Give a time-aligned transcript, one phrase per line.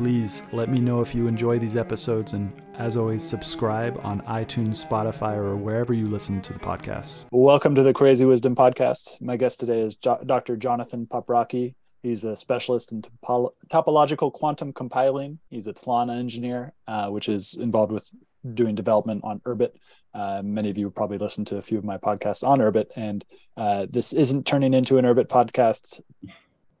[0.00, 4.82] Please let me know if you enjoy these episodes, and as always, subscribe on iTunes,
[4.82, 7.26] Spotify, or wherever you listen to the podcast.
[7.32, 9.20] Welcome to the Crazy Wisdom Podcast.
[9.20, 10.56] My guest today is jo- Dr.
[10.56, 11.74] Jonathan Paprocki.
[12.02, 15.38] He's a specialist in topo- topological quantum compiling.
[15.50, 18.08] He's a Tlon engineer, uh, which is involved with
[18.54, 19.72] doing development on Urbit.
[20.14, 23.22] Uh, many of you probably listened to a few of my podcasts on Urbit, and
[23.58, 26.00] uh, this isn't turning into an Urbit podcast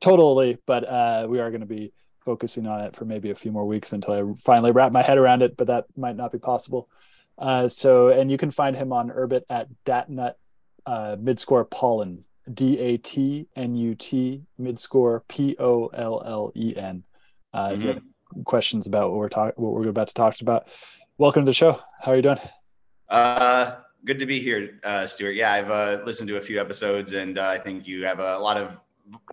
[0.00, 1.92] totally, but uh, we are going to be
[2.24, 5.18] focusing on it for maybe a few more weeks until I finally wrap my head
[5.18, 6.88] around it, but that might not be possible.
[7.38, 10.34] Uh, so, and you can find him on Urbit at Datnut
[10.86, 16.74] uh, Midscore Pollen, D A T N U T Midscore P O L L E
[16.76, 17.02] N.
[17.52, 17.74] Uh, mm-hmm.
[17.74, 18.42] If you have mm-hmm.
[18.42, 20.68] questions about what we're talking, what we're about to talk about,
[21.18, 21.80] welcome to the show.
[22.00, 22.38] How are you doing?
[23.08, 25.34] Uh, good to be here, uh, Stewart.
[25.34, 28.38] Yeah, I've uh, listened to a few episodes, and uh, I think you have a
[28.38, 28.76] lot of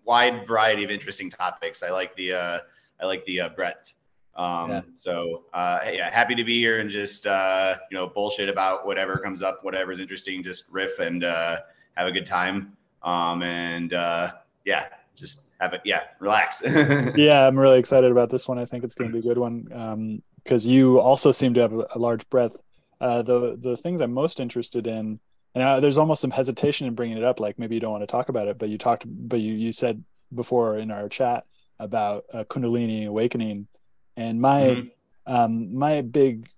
[0.06, 1.84] wide variety of interesting topics.
[1.84, 2.60] I like the uh,
[3.00, 3.94] I like the uh, breadth.
[4.38, 4.82] Um, yeah.
[4.96, 9.18] So uh, yeah, happy to be here and just uh, you know bullshit about whatever
[9.18, 10.44] comes up, whatever's interesting.
[10.44, 11.60] Just riff and uh,
[11.96, 12.78] have a good time.
[13.02, 15.82] Um, and uh, yeah, just have it.
[15.84, 16.62] Yeah, relax.
[17.16, 18.60] yeah, I'm really excited about this one.
[18.60, 21.62] I think it's going to be a good one because um, you also seem to
[21.62, 22.62] have a, large breadth.
[23.02, 25.20] Uh, the the things I'm most interested in,
[25.56, 27.40] and uh, there's almost some hesitation in bringing it up.
[27.40, 29.72] Like maybe you don't want to talk about it, but you talked, but you you
[29.72, 30.04] said
[30.36, 31.46] before in our chat
[31.80, 33.68] about a Kundalini awakening,
[34.16, 35.34] and my mm-hmm.
[35.34, 36.50] um, my big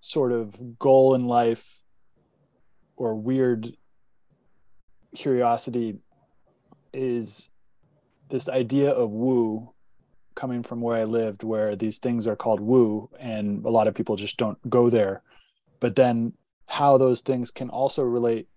[0.00, 1.84] sort of goal in life
[2.96, 3.76] or weird
[5.14, 5.98] curiosity
[6.92, 7.50] is
[8.28, 9.72] this idea of woo
[10.34, 13.94] coming from where I lived, where these things are called woo, and a lot of
[13.94, 15.22] people just don't go there.
[15.80, 16.32] But then
[16.66, 18.48] how those things can also relate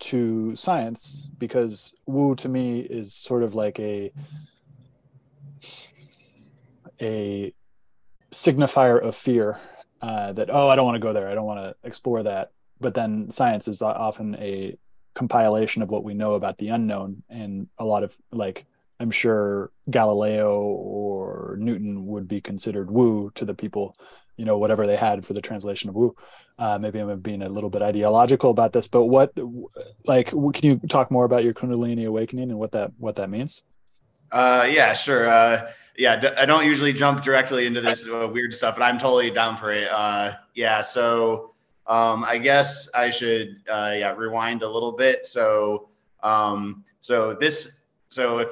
[0.00, 4.12] to science, because woo to me is sort of like a
[7.00, 7.52] a
[8.30, 9.58] signifier of fear
[10.02, 12.52] uh, that oh i don't want to go there i don't want to explore that.
[12.80, 14.74] But then science is often a
[15.14, 17.22] compilation of what we know about the unknown.
[17.28, 18.64] And a lot of like
[19.00, 23.96] i'm sure galileo or newton would be considered woo to the people
[24.36, 26.14] you know whatever they had for the translation of woo.
[26.58, 29.32] Uh, maybe i'm being a little bit ideological about this but what
[30.06, 33.62] like can you talk more about your kundalini awakening and what that what that means
[34.32, 35.70] uh, yeah sure uh,
[36.00, 39.58] yeah, I don't usually jump directly into this uh, weird stuff, but I'm totally down
[39.58, 39.86] for it.
[39.90, 41.52] Uh, yeah, so
[41.86, 45.26] um, I guess I should uh, yeah rewind a little bit.
[45.26, 45.90] So
[46.22, 48.48] um, so this so if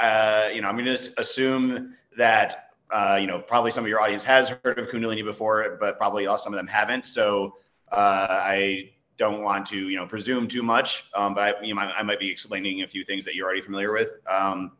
[0.00, 4.00] uh, you know I'm going to assume that uh, you know probably some of your
[4.00, 7.08] audience has heard of Kundalini before, but probably some of them haven't.
[7.08, 7.56] So
[7.90, 11.80] uh, I don't want to you know presume too much, um, but I, you know,
[11.80, 14.12] I, I, might be explaining a few things that you're already familiar with.
[14.28, 14.72] Um,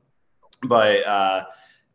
[0.68, 1.44] but uh,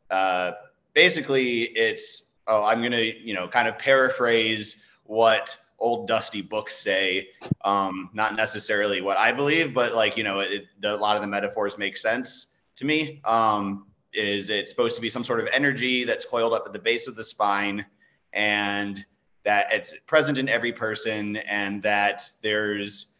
[0.09, 0.51] uh,
[0.93, 6.75] basically it's oh i'm going to you know kind of paraphrase what old dusty books
[6.75, 7.29] say.
[7.63, 11.21] Um, not necessarily what i believe but like you know it, the, a lot of
[11.21, 12.47] the metaphors make sense
[12.79, 13.21] to me.
[13.25, 16.79] Um, is it's supposed to be some sort of energy that's coiled up at the
[16.79, 17.85] base of the spine
[18.33, 19.05] and
[19.43, 23.13] that it's present in every person and that there's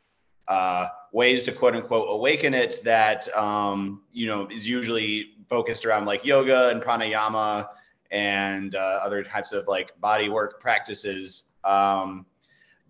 [0.48, 6.06] uh, ways to quote unquote awaken it that um, you know is usually focused around
[6.06, 7.68] like yoga and pranayama
[8.12, 11.44] and uh, other types of like body work practices.
[11.64, 12.26] Um,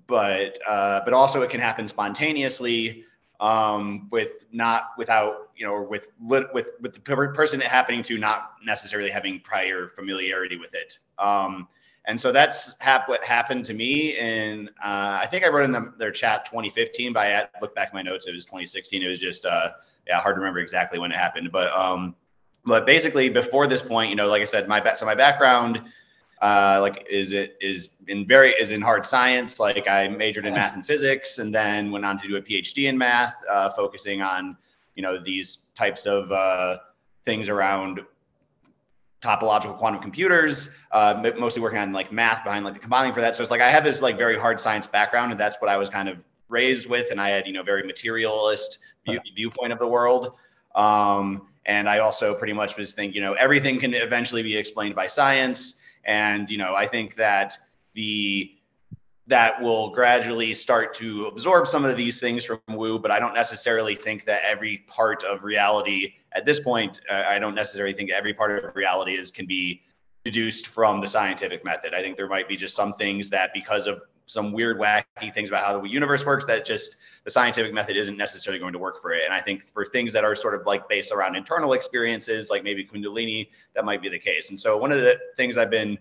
[0.07, 3.05] but uh, but also it can happen spontaneously
[3.39, 9.09] um, with not without you know with with with the person happening to not necessarily
[9.09, 10.97] having prior familiarity with it.
[11.17, 11.67] Um,
[12.05, 14.17] and so that's hap- what happened to me.
[14.17, 17.89] And uh, I think I wrote in the, their chat 2015, but I looked back
[17.89, 18.25] at my notes.
[18.25, 19.03] It was 2016.
[19.03, 19.71] It was just uh,
[20.07, 21.51] yeah hard to remember exactly when it happened.
[21.51, 22.15] But um,
[22.65, 25.81] but basically before this point, you know, like I said, my so my background,
[26.41, 29.59] uh, like is it is in very is in hard science.
[29.59, 32.87] Like I majored in math and physics, and then went on to do a PhD
[32.89, 34.57] in math, uh, focusing on
[34.95, 36.77] you know these types of uh,
[37.25, 38.01] things around
[39.21, 43.35] topological quantum computers, uh, mostly working on like math behind like the compiling for that.
[43.35, 45.77] So it's like I have this like very hard science background, and that's what I
[45.77, 46.17] was kind of
[46.47, 50.33] raised with, and I had you know very materialist view, viewpoint of the world.
[50.75, 54.95] Um, and I also pretty much was think, you know, everything can eventually be explained
[54.95, 55.79] by science.
[56.03, 57.55] And, you know, I think that
[57.93, 58.55] the
[59.27, 63.35] that will gradually start to absorb some of these things from woo but i don't
[63.35, 68.09] necessarily think that every part of reality at this point uh, i don't necessarily think
[68.09, 69.83] every part of reality is can be
[70.25, 73.85] deduced from the scientific method i think there might be just some things that because
[73.85, 77.97] of some weird wacky things about how the universe works that just the scientific method
[77.97, 80.53] isn't necessarily going to work for it and i think for things that are sort
[80.53, 84.59] of like based around internal experiences like maybe kundalini that might be the case and
[84.59, 85.97] so one of the things i've been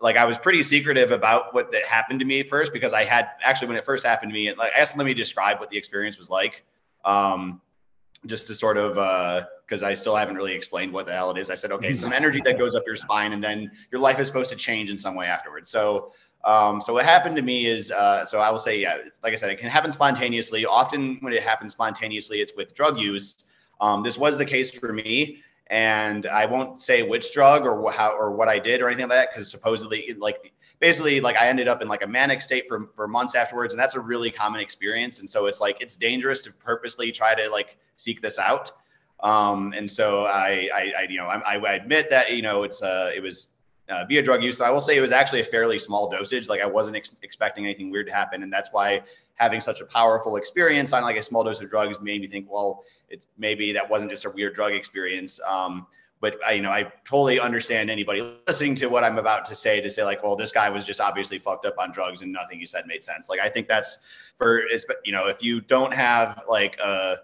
[0.00, 3.04] like I was pretty secretive about what that happened to me at first because I
[3.04, 5.60] had actually when it first happened to me, and like I guess let me describe
[5.60, 6.64] what the experience was like.
[7.04, 7.60] Um,
[8.26, 8.94] just to sort of
[9.66, 11.50] because uh, I still haven't really explained what the hell it is.
[11.50, 14.26] I said, okay, some energy that goes up your spine, and then your life is
[14.26, 15.70] supposed to change in some way afterwards.
[15.70, 16.12] So,
[16.44, 19.36] um, so what happened to me is, uh, so I will say, yeah, like I
[19.36, 20.66] said, it can happen spontaneously.
[20.66, 23.44] Often when it happens spontaneously, it's with drug use.
[23.80, 28.12] Um, this was the case for me and I won't say which drug or how
[28.12, 31.68] or what I did or anything like that because supposedly like basically like I ended
[31.68, 34.60] up in like a manic state for for months afterwards, and that's a really common
[34.60, 35.20] experience.
[35.20, 38.72] And so it's like it's dangerous to purposely try to like seek this out.
[39.20, 42.82] Um, and so I, I, I you know I, I admit that you know it's
[42.82, 43.48] uh it was
[43.88, 44.58] uh, via drug use.
[44.58, 46.48] So I will say it was actually a fairly small dosage.
[46.48, 49.02] Like I wasn't ex- expecting anything weird to happen, and that's why
[49.34, 52.50] having such a powerful experience on like a small dose of drugs made me think,
[52.50, 55.40] well, it's maybe that wasn't just a weird drug experience.
[55.46, 55.86] Um,
[56.20, 59.80] but I, you know, I totally understand anybody listening to what I'm about to say
[59.82, 62.58] to say like, well, this guy was just obviously fucked up on drugs and nothing
[62.58, 63.28] you said made sense.
[63.28, 63.98] Like, I think that's
[64.38, 64.62] for,
[65.04, 67.16] you know, if you don't have like a,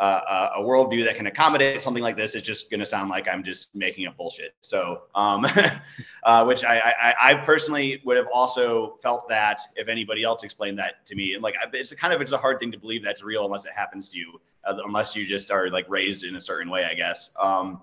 [0.00, 3.28] a, a worldview that can accommodate something like this, it's just going to sound like
[3.28, 4.54] I'm just making up bullshit.
[4.62, 5.46] So, um,
[6.22, 10.78] uh, which I, I, I personally would have also felt that if anybody else explained
[10.78, 13.22] that to me, and like it's kind of it's a hard thing to believe that's
[13.22, 16.40] real unless it happens to you, uh, unless you just are like raised in a
[16.40, 17.30] certain way, I guess.
[17.38, 17.82] Um,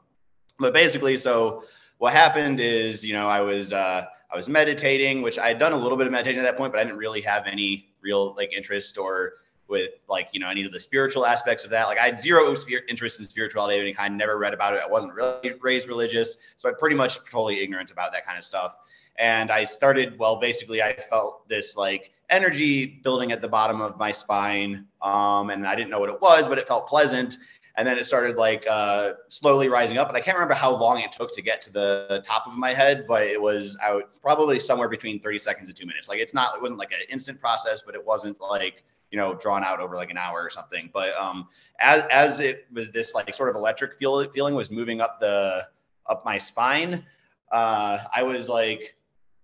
[0.59, 1.65] but basically, so
[1.99, 5.73] what happened is, you know, I was uh, I was meditating, which I had done
[5.73, 8.33] a little bit of meditation at that point, but I didn't really have any real
[8.35, 9.33] like interest or
[9.67, 11.87] with like you know any of the spiritual aspects of that.
[11.87, 12.53] Like I had zero
[12.87, 14.17] interest in spirituality of any kind.
[14.17, 14.81] Never read about it.
[14.83, 18.45] I wasn't really raised religious, so I'm pretty much totally ignorant about that kind of
[18.45, 18.75] stuff.
[19.17, 20.39] And I started well.
[20.39, 25.67] Basically, I felt this like energy building at the bottom of my spine, um, and
[25.67, 27.37] I didn't know what it was, but it felt pleasant.
[27.77, 30.99] And then it started like uh, slowly rising up, and I can't remember how long
[30.99, 34.59] it took to get to the top of my head, but it was out probably
[34.59, 36.09] somewhere between 30 seconds and two minutes.
[36.09, 39.35] Like it's not, it wasn't like an instant process, but it wasn't like you know
[39.35, 40.89] drawn out over like an hour or something.
[40.93, 41.47] But um
[41.79, 45.67] as as it was this like sort of electric feel, feeling was moving up the
[46.05, 47.05] up my spine
[47.51, 48.95] uh i was like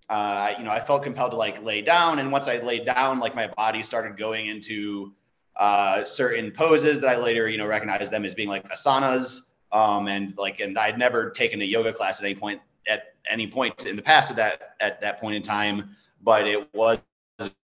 [0.10, 2.20] uh you know i felt compelled to like lay down.
[2.20, 5.14] And once i laid down like my body started going into
[5.58, 9.40] uh certain poses that i later you know recognized them as being like asanas.
[9.72, 13.48] Um and like and i'd never taken a yoga class at any point at any
[13.48, 15.96] point in the past at that at that point in time.
[16.22, 17.00] But it was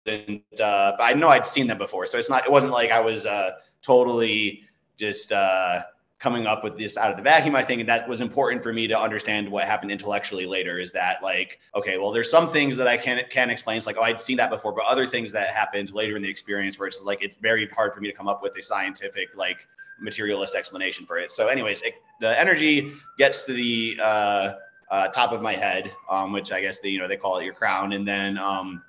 [0.05, 2.45] and uh, but I know I'd seen them before, so it's not.
[2.45, 3.51] It wasn't like I was uh,
[3.81, 4.63] totally
[4.97, 5.83] just uh,
[6.19, 7.55] coming up with this out of the vacuum.
[7.55, 10.79] I think that was important for me to understand what happened intellectually later.
[10.79, 13.77] Is that like okay, well, there's some things that I can can explain.
[13.77, 16.29] It's like oh, I'd seen that before, but other things that happened later in the
[16.29, 19.35] experience where it's like it's very hard for me to come up with a scientific
[19.35, 19.67] like
[19.99, 21.31] materialist explanation for it.
[21.31, 24.53] So, anyways, it, the energy gets to the uh,
[24.89, 27.45] uh, top of my head, um, which I guess the you know they call it
[27.45, 28.83] your crown, and then um,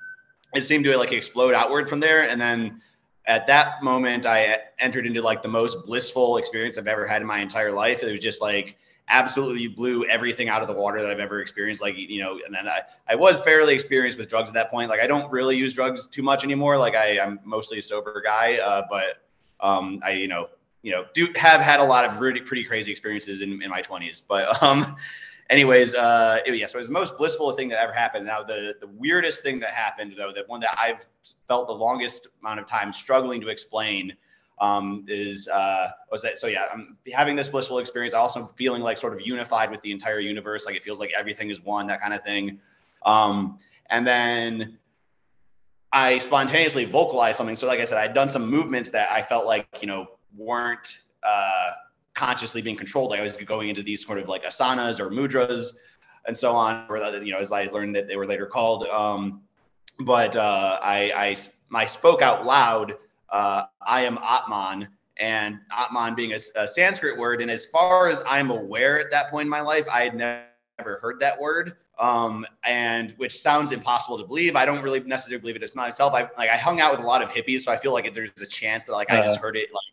[0.54, 2.28] it seemed to like explode outward from there.
[2.28, 2.80] And then
[3.26, 7.28] at that moment, I entered into like the most blissful experience I've ever had in
[7.28, 8.02] my entire life.
[8.02, 8.76] It was just like
[9.09, 11.82] absolutely blew everything out of the water that I've ever experienced.
[11.82, 14.88] Like, you know, and then I, I was fairly experienced with drugs at that point.
[14.88, 16.78] Like, I don't really use drugs too much anymore.
[16.78, 19.23] Like, I, I'm mostly a sober guy, uh, but
[19.61, 20.49] um, I, you know,
[20.82, 23.82] you know, do have had a lot of really pretty crazy experiences in, in my
[23.82, 24.23] 20s.
[24.26, 24.97] But um,
[25.52, 28.26] anyways, uh, it, yeah, so it was the most blissful thing that ever happened.
[28.26, 31.06] Now, the the weirdest thing that happened, though, the one that I've
[31.47, 34.16] felt the longest amount of time struggling to explain,
[34.61, 36.47] um, is uh, was that so?
[36.49, 38.14] Yeah, I'm having this blissful experience.
[38.14, 40.66] Also feeling like sort of unified with the entire universe.
[40.66, 42.59] Like it feels like everything is one, that kind of thing.
[43.04, 43.59] Um,
[43.90, 44.78] and then
[45.92, 47.56] I spontaneously vocalized something.
[47.56, 50.06] So, like I said, I'd done some movements that I felt like you know
[50.37, 51.02] weren't.
[51.23, 51.73] Uh,
[52.14, 53.11] consciously being controlled.
[53.11, 55.69] Like I was going into these sort of like asanas or mudras
[56.26, 58.87] and so on, or you know, as I learned that they were later called.
[58.87, 59.42] Um,
[60.00, 61.37] but uh, I, I,
[61.75, 62.95] I spoke out loud.
[63.28, 67.40] Uh, I am Atman, and Atman being a, a, Sanskrit word.
[67.40, 70.99] And as far as I'm aware, at that point in my life, I had never
[71.00, 71.76] heard that word.
[71.99, 74.57] Um, and which sounds impossible to believe.
[74.57, 76.14] I don't really necessarily believe it as myself.
[76.14, 78.31] I like I hung out with a lot of hippies, so I feel like there's
[78.40, 79.47] a chance that like uh, I just uh-huh.
[79.47, 79.85] heard it like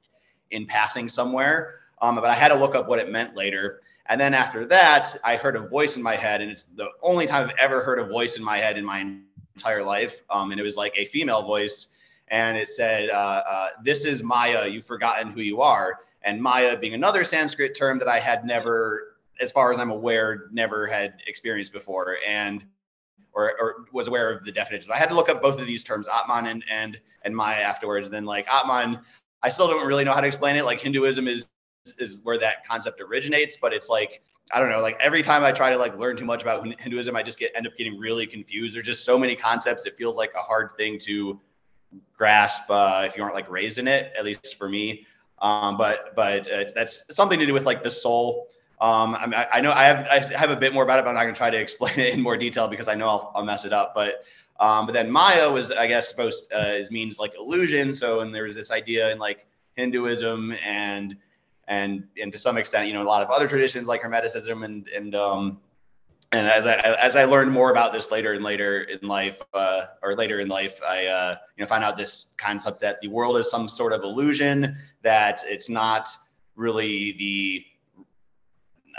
[0.50, 1.76] in passing somewhere.
[2.02, 3.82] Um, but I had to look up what it meant later.
[4.08, 7.28] And then after that, I heard a voice in my head, and it's the only
[7.28, 9.18] time I've ever heard a voice in my head in my
[9.56, 10.24] entire life.
[10.30, 11.88] Um, and it was like a female voice,
[12.30, 14.68] and it said, uh, uh, "This is Maya.
[14.68, 19.18] You've forgotten who you are." And Maya being another Sanskrit term that I had never,
[19.40, 22.66] as far as I'm aware, never had experienced before, and
[23.34, 24.92] or, or was aware of the definition.
[24.92, 28.08] I had to look up both of these terms, Atman and and and Maya afterwards.
[28.08, 29.00] And then like Atman,
[29.44, 30.66] I still don't really know how to explain it.
[30.66, 31.48] Like Hinduism is
[31.98, 34.22] is where that concept originates, but it's like
[34.52, 37.16] I don't know, like every time I try to like learn too much about Hinduism,
[37.16, 38.76] I just get end up getting really confused.
[38.76, 39.86] There's just so many concepts.
[39.86, 41.40] It feels like a hard thing to
[42.18, 44.12] grasp uh, if you aren't like raised in it.
[44.18, 45.06] At least for me.
[45.42, 48.48] Um, but but uh, that's something to do with like the soul.
[48.82, 51.04] Um, I, mean, I, I know I have I have a bit more about it,
[51.04, 53.08] but I'm not going to try to explain it in more detail because I know
[53.08, 53.94] I'll, I'll mess it up.
[53.94, 54.24] But
[54.60, 57.94] um, but then Maya was I guess supposed uh, is means like illusion.
[57.94, 59.46] So and there was this idea in like
[59.76, 61.16] Hinduism and
[61.70, 64.88] and and to some extent, you know, a lot of other traditions like Hermeticism and
[64.90, 65.60] and um,
[66.32, 69.86] and as I as I learned more about this later and later in life, uh,
[70.02, 73.38] or later in life, I uh, you know find out this concept that the world
[73.38, 76.10] is some sort of illusion, that it's not
[76.56, 77.66] really the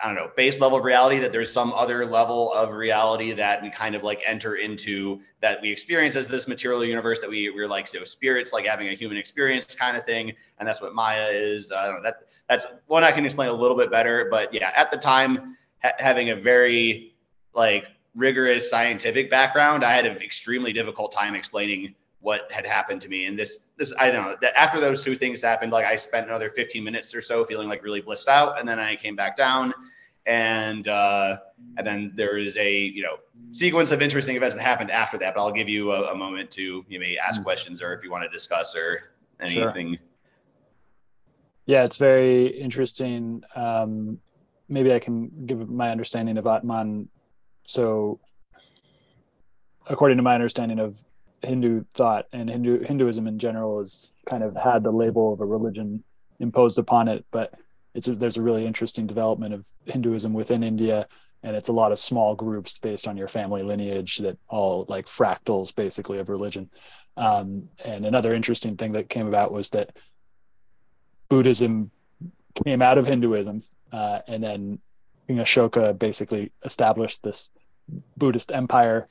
[0.02, 3.62] I don't know, base level of reality, that there's some other level of reality that
[3.62, 7.50] we kind of like enter into that we experience as this material universe that we,
[7.50, 10.32] we're like, so spirits, like having a human experience kind of thing.
[10.58, 11.72] And that's what Maya is.
[11.72, 14.72] I don't know that that's one I can explain a little bit better, but yeah,
[14.74, 17.14] at the time ha- having a very
[17.54, 23.08] like rigorous scientific background, I had an extremely difficult time explaining what had happened to
[23.08, 23.26] me.
[23.26, 26.28] And this, this, I don't know that after those two things happened, like I spent
[26.28, 28.58] another 15 minutes or so feeling like really blissed out.
[28.58, 29.72] And then I came back down
[30.26, 31.38] and, uh,
[31.78, 33.16] and then there is a, you know,
[33.52, 36.50] sequence of interesting events that happened after that, but I'll give you a, a moment
[36.52, 37.44] to you may ask mm.
[37.44, 39.94] questions or if you want to discuss or anything.
[39.94, 40.06] Sure.
[41.66, 43.42] Yeah, it's very interesting.
[43.54, 44.18] Um,
[44.68, 47.08] maybe I can give my understanding of Atman.
[47.64, 48.20] So
[49.86, 51.02] according to my understanding of
[51.42, 55.46] Hindu thought and Hindu Hinduism in general has kind of had the label of a
[55.46, 56.02] religion
[56.38, 57.54] imposed upon it, but
[57.94, 61.06] it's a, there's a really interesting development of Hinduism within India,
[61.42, 65.06] and it's a lot of small groups based on your family lineage that all like
[65.06, 66.70] fractals basically of religion.
[67.16, 69.96] Um, and another interesting thing that came about was that
[71.28, 71.90] Buddhism
[72.64, 74.78] came out of Hinduism, uh, and then
[75.26, 77.50] King Ashoka basically established this
[78.16, 79.06] Buddhist empire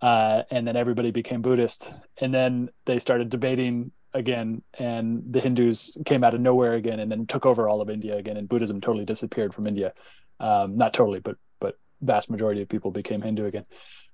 [0.00, 5.96] uh, and then everybody became Buddhist, and then they started debating again, and the Hindus
[6.04, 8.80] came out of nowhere again, and then took over all of India again, and Buddhism
[8.80, 9.92] totally disappeared from India.
[10.40, 13.66] Um, not totally, but but vast majority of people became Hindu again.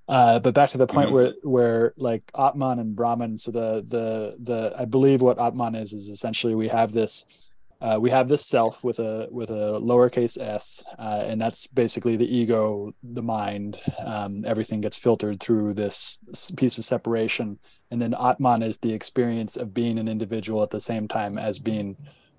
[0.06, 1.14] Uh, but back to the point mm-hmm.
[1.14, 3.38] where where like Atman and Brahman.
[3.38, 7.50] So the the the I believe what Atman is is essentially we have this
[7.84, 12.16] uh, we have this self with a with a lowercase s, uh, and that's basically
[12.16, 13.78] the ego, the mind.
[14.06, 16.18] Um, everything gets filtered through this
[16.56, 17.58] piece of separation,
[17.90, 21.58] and then Atman is the experience of being an individual at the same time as
[21.58, 21.94] being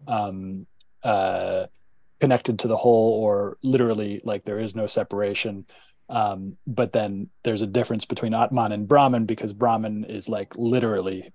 [0.08, 0.66] um,
[1.04, 1.68] uh,
[2.20, 5.64] connected to the whole, or literally like there is no separation.
[6.10, 11.32] Um, but then there's a difference between Atman and Brahman because Brahman is like literally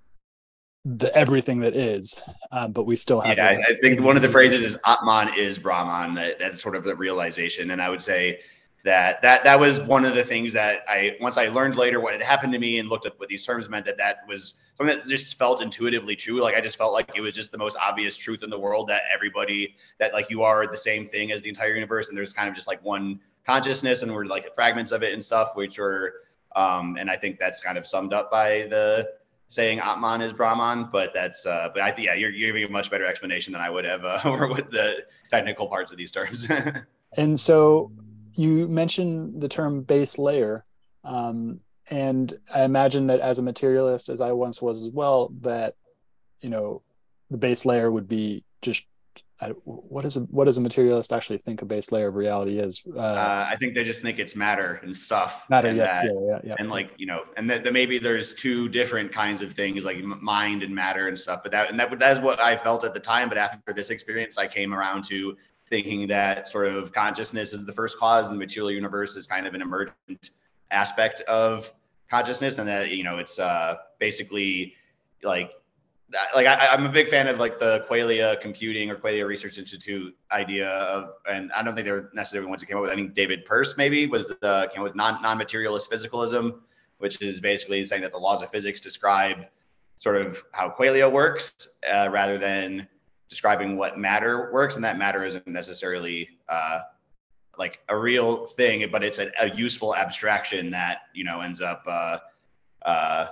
[0.84, 2.22] the everything that is,
[2.52, 3.36] um, but we still have.
[3.36, 6.14] Yeah, I think one of the phrases is Atman is Brahman.
[6.14, 8.40] That, that's sort of the realization, and I would say
[8.84, 12.14] that that that was one of the things that I once I learned later what
[12.14, 13.84] had happened to me and looked up what these terms meant.
[13.84, 16.40] That that was something that just felt intuitively true.
[16.40, 18.88] Like I just felt like it was just the most obvious truth in the world
[18.88, 22.32] that everybody that like you are the same thing as the entire universe, and there's
[22.32, 25.78] kind of just like one consciousness, and we're like fragments of it and stuff, which
[25.78, 26.14] are.
[26.56, 29.08] Um, and I think that's kind of summed up by the
[29.50, 32.68] saying Atman is Brahman, but that's uh, but I think yeah, you're, you're giving a
[32.68, 36.12] much better explanation than I would have uh, over with the technical parts of these
[36.12, 36.46] terms.
[37.16, 37.90] and so
[38.36, 40.64] you mentioned the term base layer,
[41.02, 41.58] um,
[41.90, 45.74] and I imagine that as a materialist, as I once was as well, that
[46.40, 46.82] you know
[47.28, 48.86] the base layer would be just
[49.42, 52.58] I, what is a what does a materialist actually think a base layer of reality
[52.58, 52.82] is?
[52.94, 55.44] Uh, uh, I think they just think it's matter and stuff.
[55.48, 56.54] Matter, and yes, that, yeah, yeah, yeah.
[56.58, 60.62] And like you know, and that, maybe there's two different kinds of things like mind
[60.62, 61.42] and matter and stuff.
[61.42, 63.30] But that and that that is what I felt at the time.
[63.30, 65.36] But after this experience, I came around to
[65.70, 69.46] thinking that sort of consciousness is the first cause, and the material universe is kind
[69.46, 70.30] of an emergent
[70.70, 71.72] aspect of
[72.10, 74.74] consciousness, and that you know it's uh, basically
[75.22, 75.52] like
[76.34, 80.16] like I, am a big fan of like the Qualia Computing or Qualia Research Institute
[80.32, 82.90] idea of, and I don't think they were necessarily the ones who came up with.
[82.90, 86.60] I think David Pearce maybe was the came with non non materialist physicalism,
[86.98, 89.46] which is basically saying that the laws of physics describe
[89.96, 92.88] sort of how Qualia works uh, rather than
[93.28, 96.80] describing what matter works, and that matter isn't necessarily uh,
[97.58, 101.84] like a real thing, but it's a, a, useful abstraction that you know ends up.
[101.86, 102.18] Uh,
[102.82, 103.28] uh,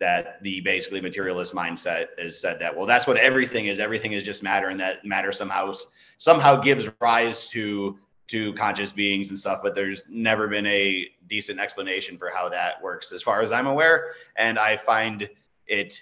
[0.00, 3.78] that the basically materialist mindset has said that well that's what everything is.
[3.78, 5.72] Everything is just matter and that matter somehow
[6.18, 11.58] somehow gives rise to to conscious beings and stuff but there's never been a decent
[11.58, 14.12] explanation for how that works as far as i'm aware.
[14.36, 15.28] And i find
[15.66, 16.00] it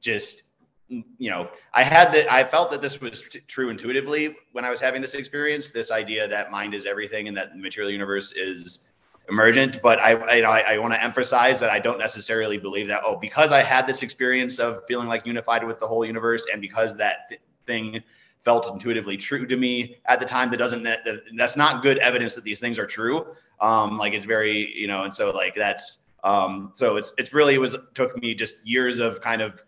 [0.00, 0.44] just
[0.90, 4.64] mm, you know i had that i felt that this was t- true intuitively when
[4.64, 7.90] i was having this experience this idea that mind is everything and that the material
[7.90, 8.86] universe is
[9.28, 9.80] emergent.
[9.82, 13.02] But I, you know, I, I want to emphasize that I don't necessarily believe that.
[13.04, 16.60] Oh, because I had this experience of feeling like unified with the whole universe, and
[16.60, 18.02] because that th- thing
[18.44, 21.00] felt intuitively true to me at the time, that doesn't that,
[21.36, 23.26] that's not good evidence that these things are true.
[23.60, 27.54] Um, like it's very, you know, and so like that's um, so it's it's really
[27.54, 29.62] it was took me just years of kind of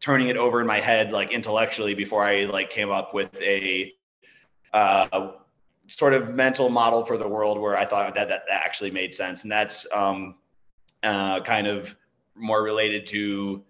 [0.00, 3.92] turning it over in my head like intellectually before I like came up with a
[4.72, 5.32] uh,
[5.88, 9.14] sort of mental model for the world where I thought that that, that actually made
[9.14, 10.36] sense, and that's um,
[11.02, 11.94] uh, kind of
[12.34, 13.62] more related to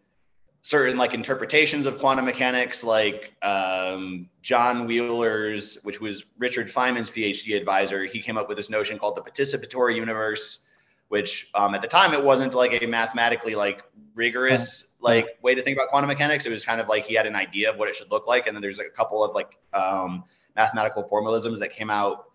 [0.62, 7.56] certain like interpretations of quantum mechanics, like um, John Wheeler's, which was Richard Feynman's PhD
[7.56, 8.04] advisor.
[8.04, 10.66] He came up with this notion called the participatory universe,
[11.08, 13.85] which um, at the time it wasn't like a mathematically like
[14.16, 16.46] rigorous like way to think about quantum mechanics.
[16.46, 18.49] It was kind of like he had an idea of what it should look like,
[18.49, 20.25] and then there's like a couple of like um,
[20.57, 22.31] mathematical formalisms that came out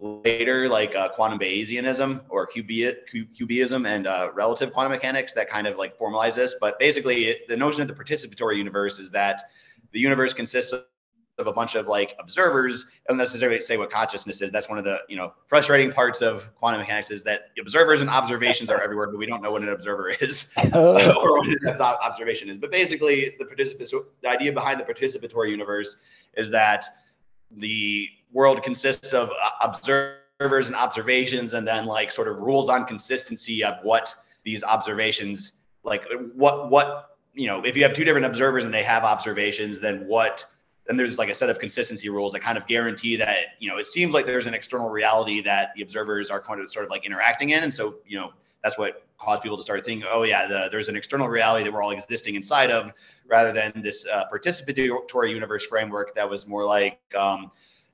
[0.00, 5.76] later, like uh, quantum Bayesianism or QBism and uh, relative quantum mechanics that kind of
[5.76, 6.56] like formalize this.
[6.60, 9.42] But basically, it, the notion of the participatory universe is that
[9.92, 10.84] the universe consists of
[11.38, 12.86] of a bunch of like observers.
[13.08, 14.50] I don't necessarily say what consciousness is.
[14.50, 18.10] That's one of the you know frustrating parts of quantum mechanics is that observers and
[18.10, 22.48] observations are everywhere but we don't know what an observer is or what an observation
[22.48, 22.58] is.
[22.58, 23.90] But basically the participant
[24.22, 25.96] the idea behind the participatory universe
[26.34, 26.86] is that
[27.50, 32.84] the world consists of uh, observers and observations and then like sort of rules on
[32.84, 34.14] consistency of what
[34.44, 35.52] these observations
[35.82, 39.80] like what what you know if you have two different observers and they have observations
[39.80, 40.44] then what
[40.88, 43.76] then there's like a set of consistency rules that kind of guarantee that you know
[43.76, 46.90] it seems like there's an external reality that the observers are kind of sort of
[46.90, 47.62] like interacting in.
[47.62, 50.88] And so you know that's what caused people to start thinking oh yeah the, there's
[50.88, 52.92] an external reality that we're all existing inside of
[53.26, 57.50] rather than this uh, participatory universe framework that was more like um,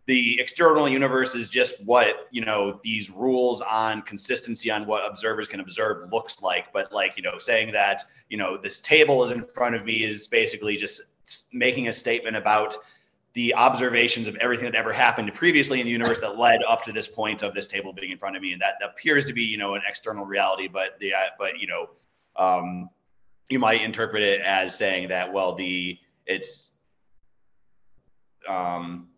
[0.07, 5.48] the external universe is just what you know these rules on consistency on what observers
[5.48, 6.72] can observe looks like.
[6.72, 10.03] But like you know saying that you know this table is in front of me
[10.03, 11.03] is basically just
[11.53, 12.77] making a statement about
[13.35, 16.92] the observations of everything that ever happened previously in the universe that led up to
[16.92, 19.33] this point of this table being in front of me and that, that appears to
[19.33, 21.90] be you know an external reality but the uh, but you know
[22.37, 22.88] um,
[23.51, 26.73] you might interpret it as saying that well the it's
[28.49, 29.09] um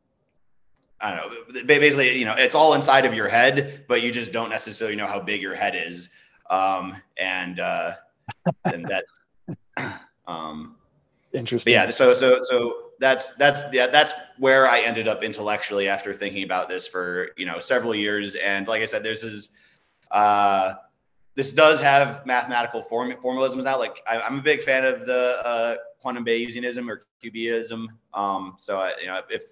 [1.01, 1.63] I don't know.
[1.67, 5.07] Basically, you know, it's all inside of your head, but you just don't necessarily know
[5.07, 6.09] how big your head is.
[6.49, 7.93] Um, and uh,
[8.65, 9.05] and that,
[10.27, 10.77] um,
[11.35, 11.75] interesting.
[11.75, 11.91] Yeah.
[11.91, 16.69] So so so that's that's yeah that's where I ended up intellectually after thinking about
[16.69, 18.35] this for you know several years.
[18.37, 19.51] And like I said, this is
[20.11, 20.75] uh,
[21.35, 23.79] this does have mathematical form formalisms now.
[23.79, 27.87] Like I, am a big fan of the uh, quantum Bayesianism or QBism.
[28.15, 29.51] Um, so I, you know if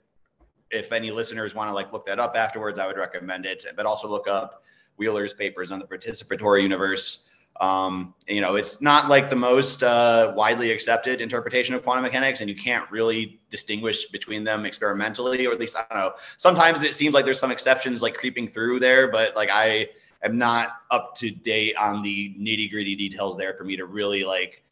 [0.70, 3.64] if any listeners want to like look that up afterwards, I would recommend it.
[3.76, 4.62] But also look up
[4.96, 7.28] Wheeler's papers on the participatory universe.
[7.60, 12.40] Um, you know, it's not like the most uh, widely accepted interpretation of quantum mechanics,
[12.40, 16.12] and you can't really distinguish between them experimentally, or at least I don't know.
[16.36, 19.90] Sometimes it seems like there's some exceptions like creeping through there, but like I
[20.24, 24.24] am not up to date on the nitty gritty details there for me to really
[24.24, 24.64] like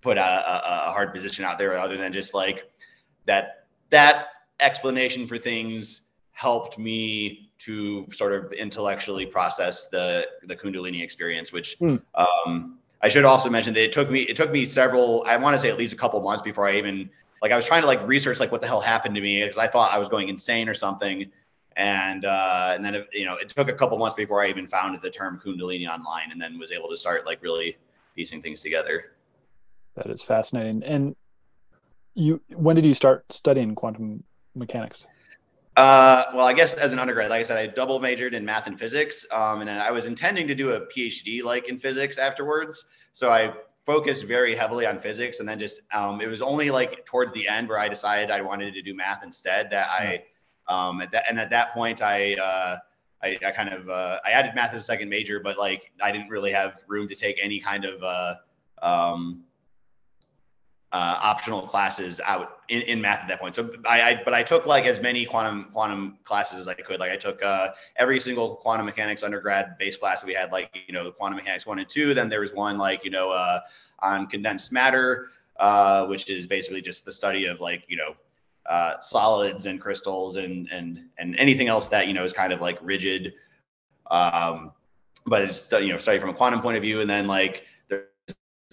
[0.00, 2.70] put a, a, a hard position out there, other than just like
[3.26, 4.26] that that
[4.60, 11.76] explanation for things helped me to sort of intellectually process the the Kundalini experience, which
[11.78, 11.96] hmm.
[12.14, 15.54] um, I should also mention that it took me it took me several I want
[15.54, 17.10] to say at least a couple months before I even
[17.42, 19.58] like I was trying to like research like what the hell happened to me because
[19.58, 21.30] I thought I was going insane or something,
[21.76, 25.00] and uh, and then you know it took a couple months before I even found
[25.00, 27.76] the term Kundalini online, and then was able to start like really
[28.16, 29.12] piecing things together.
[29.94, 30.82] That is fascinating.
[30.84, 31.16] And
[32.14, 35.06] you, when did you start studying quantum mechanics?
[35.78, 38.66] Uh, well, I guess as an undergrad, like I said, I double majored in math
[38.66, 42.86] and physics, um, and I was intending to do a PhD like in physics afterwards.
[43.12, 43.52] So I
[43.86, 47.46] focused very heavily on physics, and then just um, it was only like towards the
[47.46, 49.70] end where I decided I wanted to do math instead.
[49.70, 50.24] That I,
[50.66, 52.34] um, at that and at that point, I.
[52.34, 52.78] Uh,
[53.20, 56.12] I, I, kind of uh, I added math as a second major, but like I
[56.12, 58.34] didn't really have room to take any kind of uh,
[58.80, 59.42] um,
[60.92, 63.54] uh, optional classes out in, in math at that point.
[63.54, 66.98] So I, I, but I took like as many quantum quantum classes as I could.
[66.98, 70.70] Like I took uh, every single quantum mechanics undergrad base class that we had, like
[70.86, 72.14] you know the quantum mechanics one and two.
[72.14, 73.60] Then there was one like you know uh,
[73.98, 78.14] on condensed matter, uh, which is basically just the study of like you know
[78.68, 82.62] uh, solids and crystals and and and anything else that you know is kind of
[82.62, 83.34] like rigid.
[84.10, 84.72] Um,
[85.26, 87.64] but it's you know study from a quantum point of view, and then like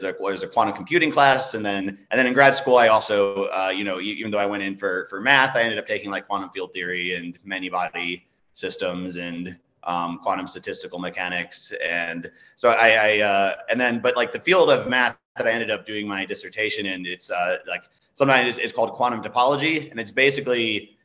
[0.03, 3.45] a, was a quantum computing class, and then and then in grad school I also
[3.45, 6.11] uh, you know even though I went in for for math, I ended up taking
[6.11, 12.69] like quantum field theory and many body systems and um, quantum statistical mechanics, and so
[12.69, 15.85] I, I uh, and then but like the field of math that I ended up
[15.85, 17.83] doing my dissertation in, it's uh, like
[18.15, 20.97] sometimes it's, it's called quantum topology, and it's basically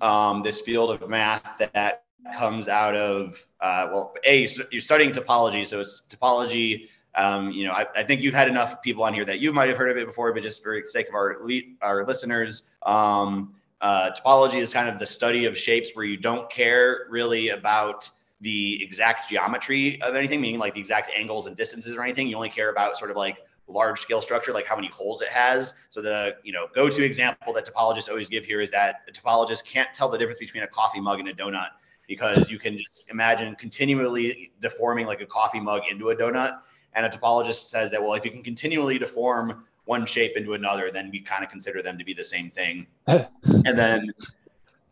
[0.00, 2.04] um, this field of math that
[2.36, 7.72] comes out of uh, well, a you're studying topology, so it's topology um, you know,
[7.72, 9.96] I, I, think you've had enough people on here that you might have heard of
[9.96, 11.40] it before, but just for the sake of our
[11.80, 16.50] our listeners, um, uh, topology is kind of the study of shapes where you don't
[16.50, 18.08] care really about
[18.40, 22.26] the exact geometry of anything, meaning like the exact angles and distances or anything.
[22.26, 25.28] You only care about sort of like large scale structure, like how many holes it
[25.28, 25.74] has.
[25.90, 29.64] So the you know go-to example that topologists always give here is that a topologist
[29.64, 31.68] can't tell the difference between a coffee mug and a donut
[32.08, 36.58] because you can just imagine continually deforming like a coffee mug into a donut
[36.94, 40.90] and a topologist says that, well, if you can continually deform one shape into another,
[40.90, 42.86] then we kind of consider them to be the same thing.
[43.06, 44.10] and then,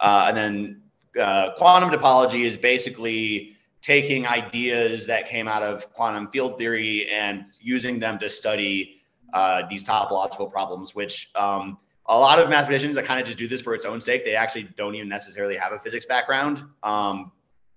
[0.00, 0.82] uh, and then
[1.20, 7.46] uh, quantum topology is basically taking ideas that came out of quantum field theory and
[7.60, 9.00] using them to study
[9.32, 13.48] uh, these topological problems, which um, a lot of mathematicians that kind of just do
[13.48, 14.24] this for its own sake.
[14.24, 16.62] They actually don't even necessarily have a physics background.
[16.82, 17.32] Um,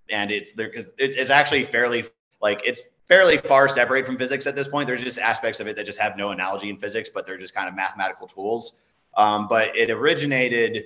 [0.09, 2.05] and it's there because it's actually fairly
[2.41, 4.87] like it's fairly far separate from physics at this point.
[4.87, 7.53] There's just aspects of it that just have no analogy in physics, but they're just
[7.53, 8.73] kind of mathematical tools.
[9.15, 10.85] Um, but it originated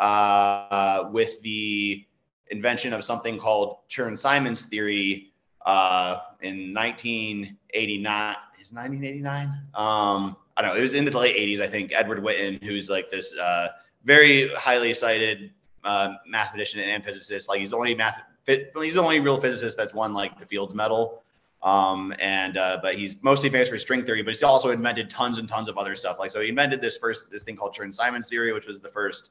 [0.00, 2.06] uh, with the
[2.50, 5.32] invention of something called Chern-Simons theory
[5.64, 8.36] uh, in 1989.
[8.60, 9.48] Is 1989?
[9.74, 10.78] Um, I don't know.
[10.78, 11.92] It was in the late 80s, I think.
[11.94, 13.68] Edward Witten, who's like this uh,
[14.04, 15.50] very highly cited
[15.84, 18.20] uh, mathematician and physicist, like he's the only math.
[18.46, 21.22] He's the only real physicist that's won like the Fields Medal.
[21.62, 25.38] Um, and uh, but he's mostly famous for string theory, but he's also invented tons
[25.38, 26.18] and tons of other stuff.
[26.18, 29.30] Like so, he invented this first this thing called Chern-Simons theory, which was the first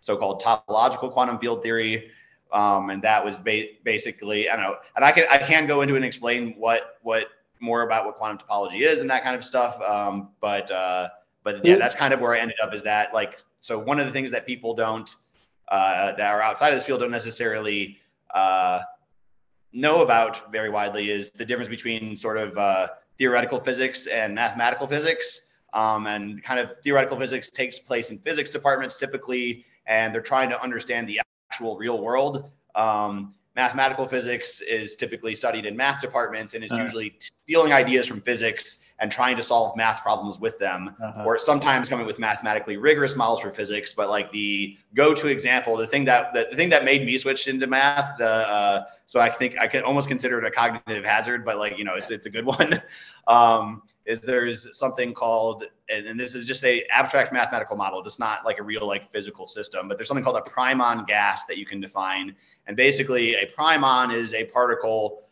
[0.00, 2.10] so-called topological quantum field theory.
[2.52, 5.82] Um, and that was ba- basically I don't know, and I can I can go
[5.82, 7.28] into and explain what what
[7.60, 9.80] more about what quantum topology is and that kind of stuff.
[9.80, 11.10] Um, but uh,
[11.44, 12.74] but yeah, that's kind of where I ended up.
[12.74, 13.78] Is that like so?
[13.78, 15.14] One of the things that people don't
[15.68, 17.98] uh, that are outside of this field don't necessarily
[18.34, 18.80] uh,
[19.72, 24.86] know about very widely is the difference between sort of uh, theoretical physics and mathematical
[24.86, 25.46] physics.
[25.72, 30.50] Um, and kind of theoretical physics takes place in physics departments typically, and they're trying
[30.50, 32.50] to understand the actual real world.
[32.74, 38.06] Um, mathematical physics is typically studied in math departments and is uh usually stealing ideas
[38.06, 41.24] from physics and trying to solve math problems with them, uh-huh.
[41.24, 43.92] or sometimes coming with mathematically rigorous models for physics.
[43.92, 47.48] But like the go-to example, the thing that the, the thing that made me switch
[47.48, 51.44] into math, the uh, so I think I can almost consider it a cognitive hazard,
[51.44, 52.80] but like you know, it's it's a good one.
[53.26, 58.18] um, is there's something called, and, and this is just a abstract mathematical model, just
[58.18, 61.56] not like a real like physical system, but there's something called a primon gas that
[61.56, 62.34] you can define,
[62.66, 65.22] and basically a primon is a particle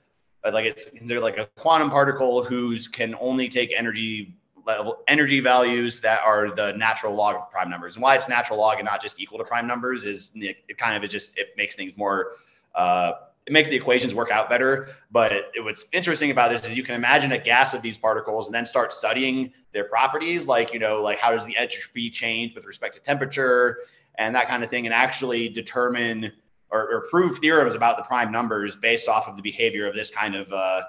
[0.45, 4.35] like it's considered like a quantum particle whose can only take energy
[4.67, 7.97] level energy values that are the natural log of prime numbers.
[7.97, 10.97] And why it's natural log and not just equal to prime numbers is it kind
[10.97, 12.33] of is just it makes things more
[12.75, 13.13] uh,
[13.47, 14.91] it makes the equations work out better.
[15.11, 18.47] But it, what's interesting about this is you can imagine a gas of these particles
[18.47, 22.55] and then start studying their properties, like you know, like how does the entropy change
[22.55, 23.79] with respect to temperature
[24.17, 26.31] and that kind of thing, and actually determine
[26.71, 30.11] or, or prove theorems about the prime numbers based off of the behavior of this
[30.11, 30.83] kind of uh,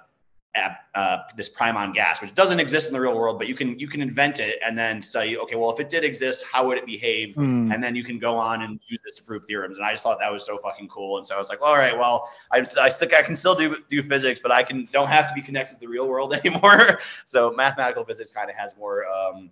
[0.95, 3.87] uh, this primon gas, which doesn't exist in the real world, but you can you
[3.87, 5.37] can invent it and then study.
[5.37, 7.35] Okay, well, if it did exist, how would it behave?
[7.35, 7.73] Mm.
[7.73, 9.77] And then you can go on and use this to prove theorems.
[9.77, 11.17] And I just thought that was so fucking cool.
[11.17, 13.55] And so I was like, well, all right, well, I, I still I can still
[13.55, 16.33] do do physics, but I can don't have to be connected to the real world
[16.45, 16.99] anymore.
[17.25, 19.51] so mathematical physics kind of has more um,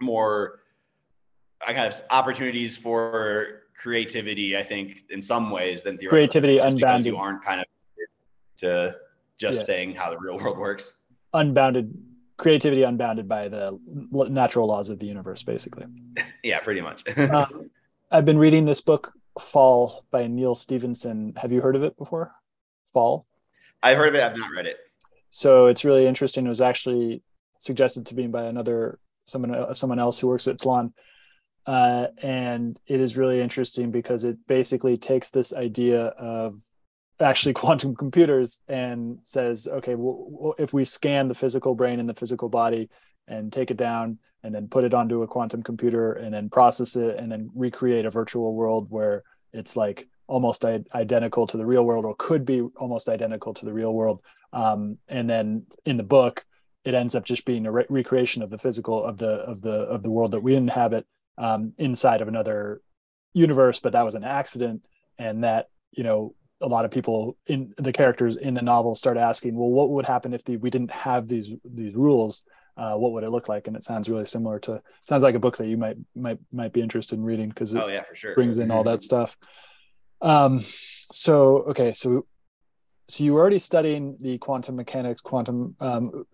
[0.00, 0.60] more
[1.66, 6.16] I kind of opportunities for creativity, I think, in some ways than theoretical.
[6.16, 7.06] Creativity unbounded.
[7.06, 7.66] You aren't kind of
[8.58, 8.96] to
[9.38, 9.64] just yeah.
[9.64, 10.94] saying how the real world works.
[11.32, 11.96] Unbounded
[12.36, 13.78] creativity, unbounded by the
[14.30, 15.86] natural laws of the universe, basically.
[16.42, 17.04] yeah, pretty much.
[17.30, 17.70] um,
[18.10, 21.34] I've been reading this book, Fall, by Neal Stephenson.
[21.36, 22.32] Have you heard of it before?
[22.94, 23.26] Fall.
[23.82, 24.22] I've heard of it.
[24.22, 24.78] I've not read it.
[25.30, 26.46] So it's really interesting.
[26.46, 27.22] It was actually
[27.58, 30.92] suggested to me by another someone someone else who works at Tlon.
[31.68, 36.54] Uh, and it is really interesting because it basically takes this idea of
[37.20, 42.14] actually quantum computers and says, okay, well, if we scan the physical brain and the
[42.14, 42.88] physical body
[43.26, 46.96] and take it down and then put it onto a quantum computer and then process
[46.96, 51.84] it and then recreate a virtual world where it's like almost identical to the real
[51.84, 54.22] world or could be almost identical to the real world
[54.54, 56.46] um, and then in the book
[56.84, 59.70] it ends up just being a re- recreation of the physical of the of the
[59.70, 61.06] of the world that we inhabit
[61.38, 62.82] um, inside of another
[63.34, 64.84] universe but that was an accident.
[65.18, 69.16] And that you know a lot of people in the characters in the novel start
[69.16, 72.42] asking well what would happen if the, we didn't have these these rules?
[72.76, 73.66] Uh, what would it look like?
[73.66, 76.72] And it sounds really similar to sounds like a book that you might might might
[76.72, 78.34] be interested in reading because it oh, yeah, for sure.
[78.34, 79.36] brings in all that stuff.
[80.20, 80.60] Um
[81.10, 82.26] so okay so
[83.08, 86.26] so you were already studying the quantum mechanics quantum um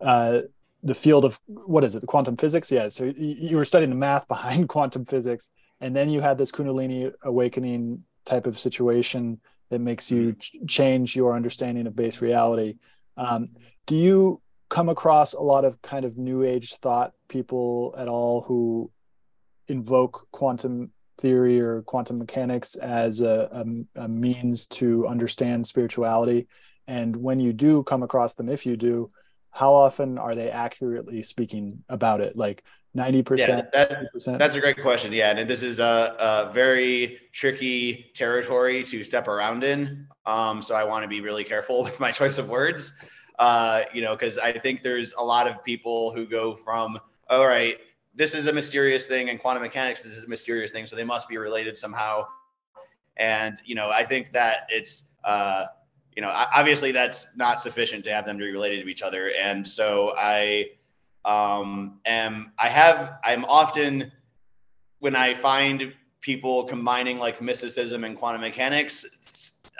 [0.00, 0.40] uh
[0.84, 2.70] the field of what is it the quantum physics?
[2.70, 6.52] Yeah so you, were studying the math behind quantum physics and then you had this
[6.52, 10.38] kundalini awakening type of situation that makes you mm-hmm.
[10.38, 12.76] ch- change your understanding of base reality.
[13.16, 13.50] Um,
[13.86, 18.42] do you come across a lot of kind of new age thought people at all
[18.42, 18.90] who
[19.68, 26.46] invoke quantum theory or quantum mechanics as a, a, a, means to understand spirituality?
[26.86, 29.10] And when you do come across them if you do
[29.54, 32.36] how often are they accurately speaking about it?
[32.36, 32.64] Like
[32.96, 35.12] 90% yeah, that, that's a great question.
[35.12, 40.08] Yeah and this is a, a very tricky territory to step around in.
[40.26, 42.92] Um, so i want to be really careful with my choice of words.
[43.38, 46.98] Uh, you know, because I think there's a lot of people who go from,
[47.30, 47.76] all right,
[48.14, 51.02] this is a mysterious thing, and quantum mechanics, this is a mysterious thing, so they
[51.04, 52.26] must be related somehow.
[53.16, 55.66] And you know, I think that it's, uh,
[56.16, 59.32] you know, obviously that's not sufficient to have them be related to each other.
[59.40, 60.70] And so I
[61.24, 64.12] um, am, I have, I'm often
[65.00, 69.04] when I find people combining like mysticism and quantum mechanics,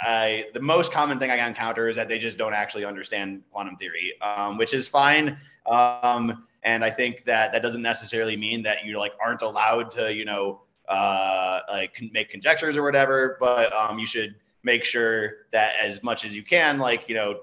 [0.02, 3.76] I, the most common thing I encounter is that they just don't actually understand quantum
[3.76, 5.38] theory, um, which is fine.
[5.66, 10.12] Um, and I think that that doesn't necessarily mean that you like aren't allowed to,
[10.12, 13.36] you know, uh, like make conjectures or whatever.
[13.38, 17.40] But um, you should make sure that as much as you can, like you know,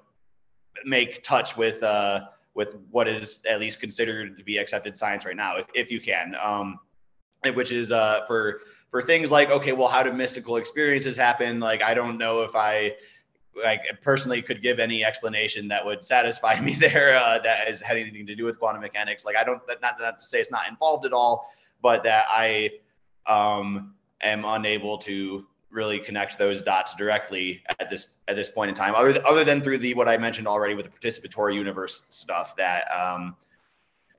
[0.86, 5.36] make touch with uh, with what is at least considered to be accepted science right
[5.36, 6.36] now, if, if you can.
[6.42, 6.80] Um,
[7.54, 11.82] which is uh, for for things like okay well how do mystical experiences happen like
[11.82, 12.94] i don't know if i
[13.64, 17.98] like personally could give any explanation that would satisfy me there uh, that has had
[17.98, 20.68] anything to do with quantum mechanics like i don't not, not to say it's not
[20.70, 21.50] involved at all
[21.82, 22.70] but that i
[23.28, 28.76] um, am unable to really connect those dots directly at this at this point in
[28.76, 32.06] time other, th- other than through the what i mentioned already with the participatory universe
[32.10, 33.36] stuff that um,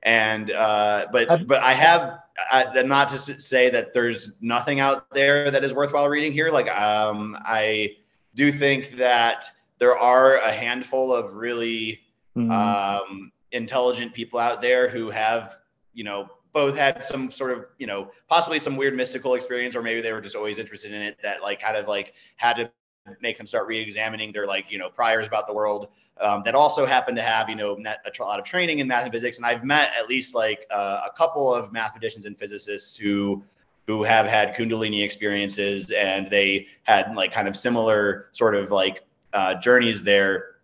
[0.03, 2.19] and uh, but but I have
[2.51, 6.49] uh, not to say that there's nothing out there that is worthwhile reading here.
[6.49, 7.95] Like um, I
[8.35, 9.45] do think that
[9.79, 12.01] there are a handful of really
[12.35, 12.51] mm-hmm.
[12.51, 15.57] um, intelligent people out there who have
[15.93, 19.81] you know both had some sort of you know possibly some weird mystical experience or
[19.81, 22.71] maybe they were just always interested in it that like kind of like had to
[23.19, 25.89] make them start re-examining their like you know priors about the world.
[26.21, 29.11] Um, that also happened to have you know a lot of training in math and
[29.11, 33.43] physics and i've met at least like uh, a couple of mathematicians and physicists who
[33.87, 39.03] who have had kundalini experiences and they had like kind of similar sort of like
[39.33, 40.55] uh, journeys there.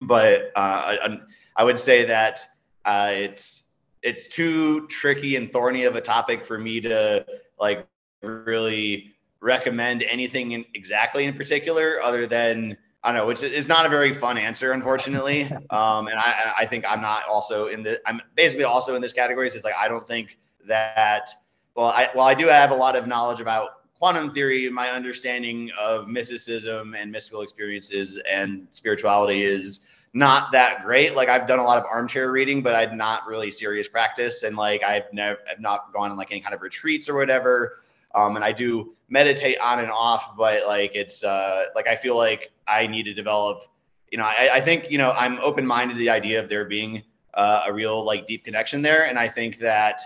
[0.00, 1.16] But uh,
[1.56, 2.46] I, would say that
[2.84, 3.62] uh, it's
[4.06, 7.26] it's too tricky and thorny of a topic for me to
[7.58, 7.84] like
[8.22, 13.84] really recommend anything in, exactly in particular other than I don't know, which is not
[13.84, 15.50] a very fun answer, unfortunately.
[15.70, 19.12] Um, and I, I think I'm not also in the, I'm basically also in this
[19.12, 19.48] category.
[19.48, 21.28] So it's like, I don't think that,
[21.74, 24.68] well, I, well, I do have a lot of knowledge about quantum theory.
[24.70, 29.80] My understanding of mysticism and mystical experiences and spirituality is
[30.16, 31.14] not that great.
[31.14, 34.44] Like I've done a lot of armchair reading, but I'd not really serious practice.
[34.44, 37.80] And like, I've never, I've not gone on like any kind of retreats or whatever.
[38.14, 42.16] Um, and I do meditate on and off, but like it's uh, like I feel
[42.16, 43.64] like I need to develop.
[44.10, 46.64] You know, I, I think you know I'm open minded to the idea of there
[46.64, 47.02] being
[47.34, 50.00] uh, a real like deep connection there, and I think that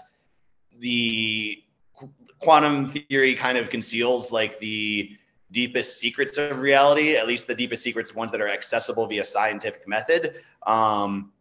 [0.80, 1.62] the
[2.40, 5.16] quantum theory kind of conceals like the
[5.50, 9.86] deepest secrets of reality, at least the deepest secrets, ones that are accessible via scientific
[9.88, 10.36] method.
[10.66, 11.32] Um,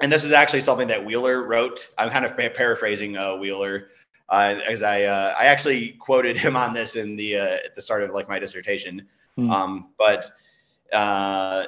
[0.00, 1.88] and this is actually something that Wheeler wrote.
[1.98, 3.88] I'm kind of paraphrasing uh, Wheeler
[4.32, 7.82] uh, as I uh, I actually quoted him on this in the uh, at the
[7.82, 9.06] start of like my dissertation.
[9.38, 9.50] Mm.
[9.50, 10.30] Um, but
[10.92, 11.66] uh,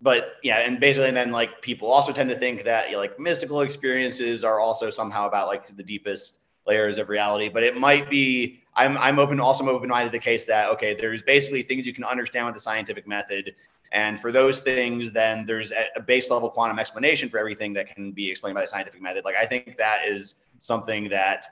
[0.00, 2.98] but yeah, and basically, and then like people also tend to think that you know,
[3.00, 7.48] like mystical experiences are also somehow about like the deepest layers of reality.
[7.48, 8.62] But it might be.
[8.78, 11.92] I'm I'm open also open minded to the case that okay, there's basically things you
[11.92, 13.54] can understand with the scientific method,
[13.92, 18.12] and for those things, then there's a base level quantum explanation for everything that can
[18.12, 19.24] be explained by the scientific method.
[19.24, 21.46] Like I think that is something that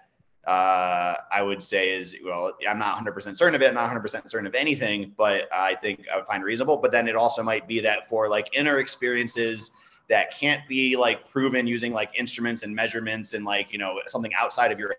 [0.47, 3.69] uh, I would say is well, I'm not 100% certain of it.
[3.69, 6.77] I'm not 100% certain of anything, but I think I would find reasonable.
[6.77, 9.73] But then it also might be that for like inner experiences
[10.09, 14.33] that can't be like proven using like instruments and measurements and like you know something
[14.39, 14.95] outside of your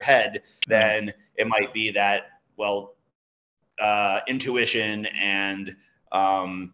[0.00, 2.94] head, then it might be that well,
[3.80, 5.74] uh, intuition and
[6.12, 6.72] um,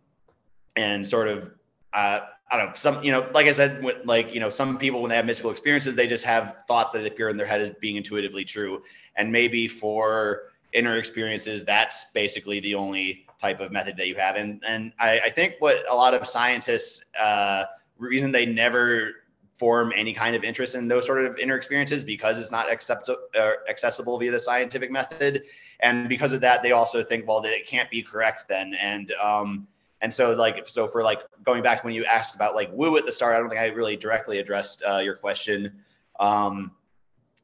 [0.74, 1.50] and sort of
[1.92, 4.78] uh, I don't know, some, you know, like I said, when, like, you know, some
[4.78, 7.60] people, when they have mystical experiences, they just have thoughts that appear in their head
[7.60, 8.82] as being intuitively true.
[9.16, 14.36] And maybe for inner experiences, that's basically the only type of method that you have.
[14.36, 17.64] And, and I, I think what a lot of scientists, uh,
[17.98, 19.12] reason they never
[19.58, 23.08] form any kind of interest in those sort of inner experiences because it's not accept-
[23.08, 25.44] uh, accessible via the scientific method.
[25.80, 28.74] And because of that, they also think, well, that it can't be correct then.
[28.74, 29.66] And, um,
[30.02, 32.96] and so like so for like going back to when you asked about like woo
[32.96, 35.72] at the start, I don't think I really directly addressed uh, your question.
[36.20, 36.72] Um,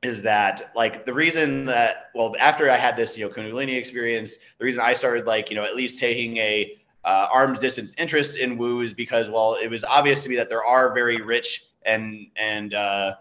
[0.03, 4.37] is that like the reason that well after I had this you know Kundalini experience,
[4.59, 8.39] the reason I started like you know at least taking a uh, arm's distance interest
[8.39, 11.65] in woo is because well it was obvious to me that there are very rich
[11.87, 13.15] and and uh,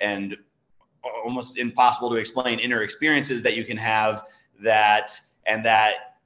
[0.00, 0.36] and
[1.24, 4.24] almost impossible to explain inner experiences that you can have
[4.62, 6.16] that and that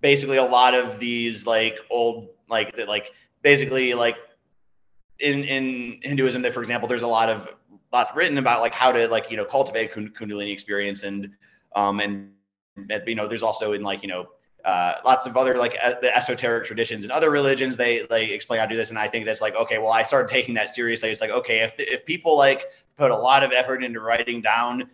[0.00, 4.16] basically a lot of these like old like that like basically like
[5.18, 7.48] in in Hinduism that for example there's a lot of
[7.92, 11.30] lots written about like how to like you know cultivate kundalini experience and
[11.76, 12.30] um and
[13.06, 14.26] you know there's also in like you know
[14.64, 18.60] uh, lots of other like uh, the esoteric traditions and other religions they they explain
[18.60, 20.70] how to do this and i think that's like okay well i started taking that
[20.70, 21.10] seriously.
[21.10, 22.64] It's like okay if, if people like
[22.96, 24.88] put a lot of effort into writing down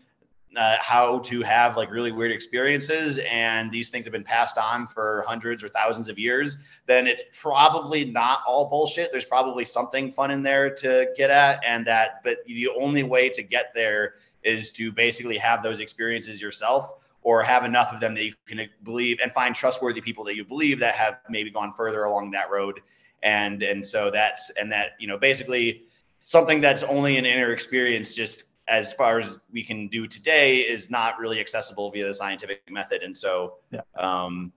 [0.57, 4.87] uh, how to have like really weird experiences and these things have been passed on
[4.87, 9.11] for hundreds or thousands of years then it's probably not all bullshit.
[9.13, 13.29] There's probably something fun in there to get at and that but the only way
[13.31, 18.15] to get there is to basically have those experiences yourself or have enough of them
[18.15, 21.73] that you can believe and find trustworthy people that you believe that have maybe gone
[21.77, 22.81] further along that road
[23.25, 25.83] and and so that's and that you know basically
[26.23, 30.89] something that's only an inner experience just as far as we can do today is
[30.89, 33.81] not really accessible via the scientific method and so yeah.
[33.99, 34.53] um,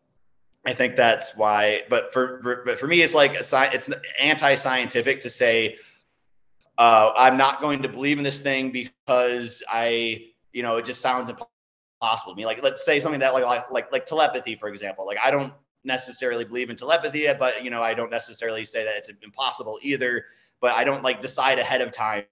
[0.68, 5.22] i think that's why but for, for but for me it's like a, it's anti-scientific
[5.22, 5.76] to say
[6.78, 11.02] uh, i'm not going to believe in this thing because i you know it just
[11.02, 11.50] sounds impossible
[12.02, 15.30] to me like let's say something that like like like, telepathy for example like i
[15.30, 19.78] don't necessarily believe in telepathy but you know i don't necessarily say that it's impossible
[19.82, 20.26] either
[20.62, 22.24] but i don't like decide ahead of time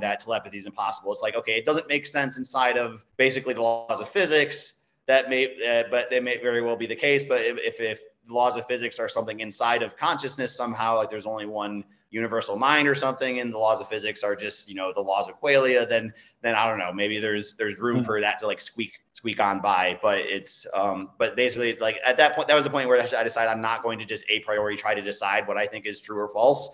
[0.00, 1.12] that telepathy is impossible.
[1.12, 4.74] It's like, okay, it doesn't make sense inside of basically the laws of physics.
[5.06, 7.24] That may, uh, but they may very well be the case.
[7.24, 11.26] But if, if, if laws of physics are something inside of consciousness somehow, like there's
[11.26, 11.84] only one
[12.14, 15.28] universal mind or something, and the laws of physics are just you know the laws
[15.28, 16.92] of qualia, then then I don't know.
[16.92, 18.06] Maybe there's there's room mm-hmm.
[18.06, 19.98] for that to like squeak squeak on by.
[20.00, 23.22] But it's um, but basically like at that point, that was the point where I
[23.24, 26.00] decided I'm not going to just a priori try to decide what I think is
[26.00, 26.70] true or false.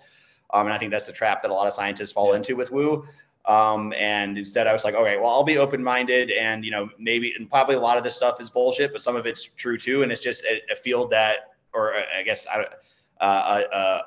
[0.53, 2.37] Um, and I think that's the trap that a lot of scientists fall yeah.
[2.37, 3.05] into with Woo.
[3.45, 6.89] Um, and instead, I was like, okay, well, I'll be open minded, and you know,
[6.99, 9.79] maybe and probably a lot of this stuff is bullshit, but some of it's true
[9.79, 10.03] too.
[10.03, 12.65] And it's just a, a field that, or I guess, uh,
[13.19, 14.01] a, a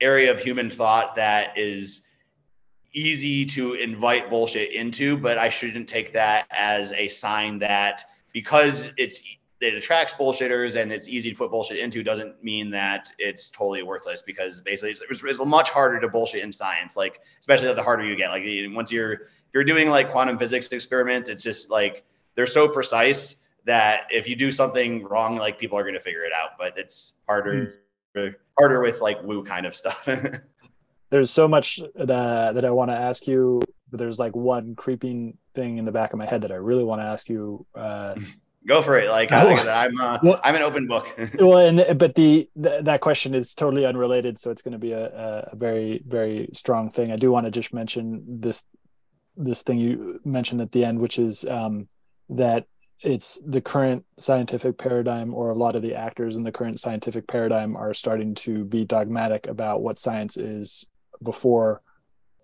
[0.00, 2.02] area of human thought that is
[2.92, 8.90] easy to invite bullshit into, but I shouldn't take that as a sign that because
[8.96, 9.22] it's
[9.60, 13.82] it attracts bullshitters and it's easy to put bullshit into doesn't mean that it's totally
[13.82, 18.04] worthless because basically it's, it's, much harder to bullshit in science like especially the harder
[18.04, 19.20] you get like once you're if
[19.54, 22.04] you're doing like quantum physics experiments it's just like
[22.34, 26.24] they're so precise that if you do something wrong like people are going to figure
[26.24, 27.72] it out but it's harder mm.
[28.58, 30.08] Harder with like woo kind of stuff
[31.10, 35.36] there's so much that that i want to ask you but there's like one creeping
[35.54, 38.14] thing in the back of my head that i really want to ask you uh
[38.66, 39.10] Go for it.
[39.10, 41.06] Like I am uh, well, I'm an open book.
[41.38, 44.92] well, and but the, the, that question is totally unrelated, so it's going to be
[44.92, 47.12] a, a very very strong thing.
[47.12, 48.64] I do want to just mention this
[49.36, 51.88] this thing you mentioned at the end, which is um,
[52.30, 52.66] that
[53.00, 57.26] it's the current scientific paradigm, or a lot of the actors in the current scientific
[57.26, 60.86] paradigm are starting to be dogmatic about what science is
[61.22, 61.82] before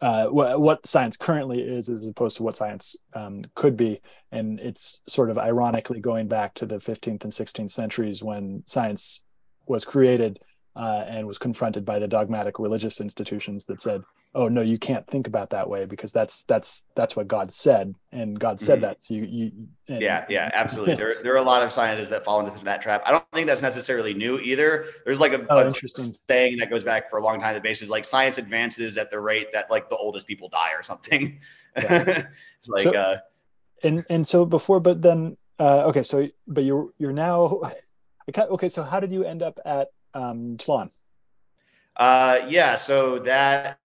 [0.03, 4.01] uh, what, what science currently is as opposed to what science um, could be.
[4.32, 9.22] And it's sort of ironically going back to the 15th and 16th centuries when science
[9.66, 10.40] was created.
[10.76, 14.03] uh, and was confronted by the dogmatic religious institutions that said,
[14.35, 17.95] "Oh no, you can't think about that way because that's that's that's what God said,
[18.12, 18.83] and God said mm-hmm.
[18.83, 19.53] that." So you, you
[19.89, 20.95] and, yeah, yeah, absolutely.
[20.97, 23.03] there there are a lot of scientists that fall into that trap.
[23.07, 24.87] I don't think that's necessarily new either.
[25.05, 27.55] There's like a, oh, a saying that goes back for a long time.
[27.55, 30.83] That basically like science advances at the rate that like the oldest people die or
[30.83, 31.41] something.
[31.76, 32.26] Yeah.
[32.59, 33.18] it's like so, uh,
[33.83, 37.61] and and so before, but then uh, okay, so but you're you're now
[38.28, 38.68] okay.
[38.68, 40.91] So how did you end up at um, Tlon?
[42.01, 43.78] Uh, yeah, so that,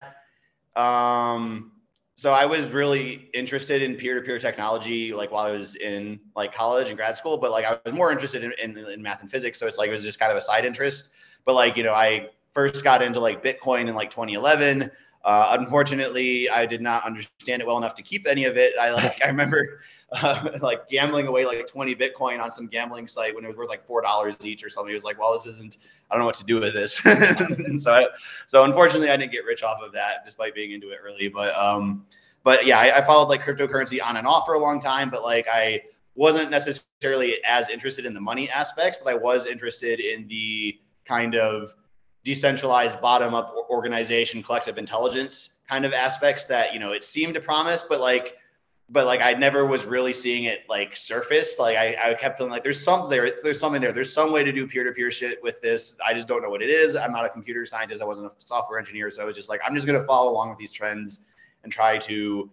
[0.76, 1.71] um,
[2.17, 6.88] so I was really interested in peer-to-peer technology, like while I was in like college
[6.88, 9.59] and grad school, but like I was more interested in, in, in math and physics.
[9.59, 11.09] So it's like, it was just kind of a side interest,
[11.45, 14.89] but like, you know, I first got into like Bitcoin in like 2011.
[15.26, 18.73] Uh, unfortunately, I did not understand it well enough to keep any of it.
[18.80, 19.80] I like I remember
[20.11, 23.69] uh, like gambling away like 20 Bitcoin on some gambling site when it was worth
[23.69, 24.91] like four dollars each or something.
[24.91, 25.80] It was like, well, this isn't.
[26.11, 26.97] I don't know what to do with this.
[27.84, 28.07] so, I,
[28.45, 31.28] so unfortunately, I didn't get rich off of that, despite being into it early.
[31.28, 32.05] But um,
[32.43, 35.09] but yeah, I, I followed like cryptocurrency on and off for a long time.
[35.09, 35.82] But like I
[36.13, 41.34] wasn't necessarily as interested in the money aspects, but I was interested in the kind
[41.34, 41.73] of
[42.26, 47.39] decentralized bottom up organization collective intelligence kind of aspects that you know it seemed to
[47.39, 48.36] promise but like
[48.89, 51.57] but like I never was really seeing it like surface.
[51.57, 53.91] Like I, I kept feeling like there's some there, there's something there.
[53.91, 55.95] There's some way to do peer-to-peer shit with this.
[56.05, 56.95] I just don't know what it is.
[56.95, 58.01] I'm not a computer scientist.
[58.01, 60.49] I wasn't a software engineer, so I was just like, I'm just gonna follow along
[60.49, 61.21] with these trends
[61.63, 62.49] and try to,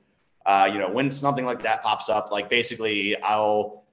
[0.46, 3.84] uh, you know, when something like that pops up, like basically I'll,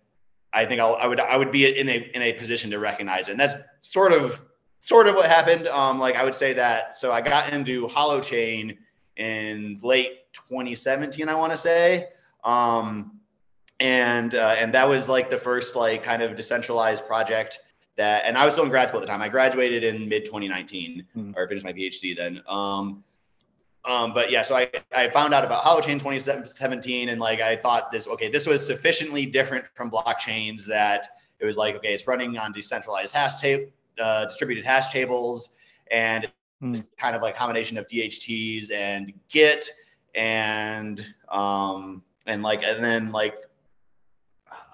[0.53, 3.27] I think I'll, I would, I would be in a in a position to recognize
[3.27, 3.31] it.
[3.31, 4.41] And that's sort of
[4.79, 5.67] sort of what happened.
[5.67, 6.95] Um, like I would say that.
[6.95, 8.77] So I got into Holochain
[9.17, 12.07] in late 2017, I want to say,
[12.43, 13.19] um,
[13.79, 17.59] and uh, and that was like the first like kind of decentralized project
[17.97, 18.23] that.
[18.25, 19.21] And I was still in grad school at the time.
[19.21, 21.31] I graduated in mid 2019, mm-hmm.
[21.37, 22.41] or finished my PhD then.
[22.47, 23.03] Um,
[23.85, 27.91] um, but yeah, so I, I found out about Holochain 2017 and like I thought
[27.91, 31.07] this, okay, this was sufficiently different from blockchains that
[31.39, 35.49] it was like, okay, it's running on decentralized hash tape, uh, distributed hash tables
[35.91, 36.31] and
[36.61, 36.83] mm.
[36.97, 39.69] kind of like combination of DHTs and Git
[40.15, 43.35] and um, and like and then like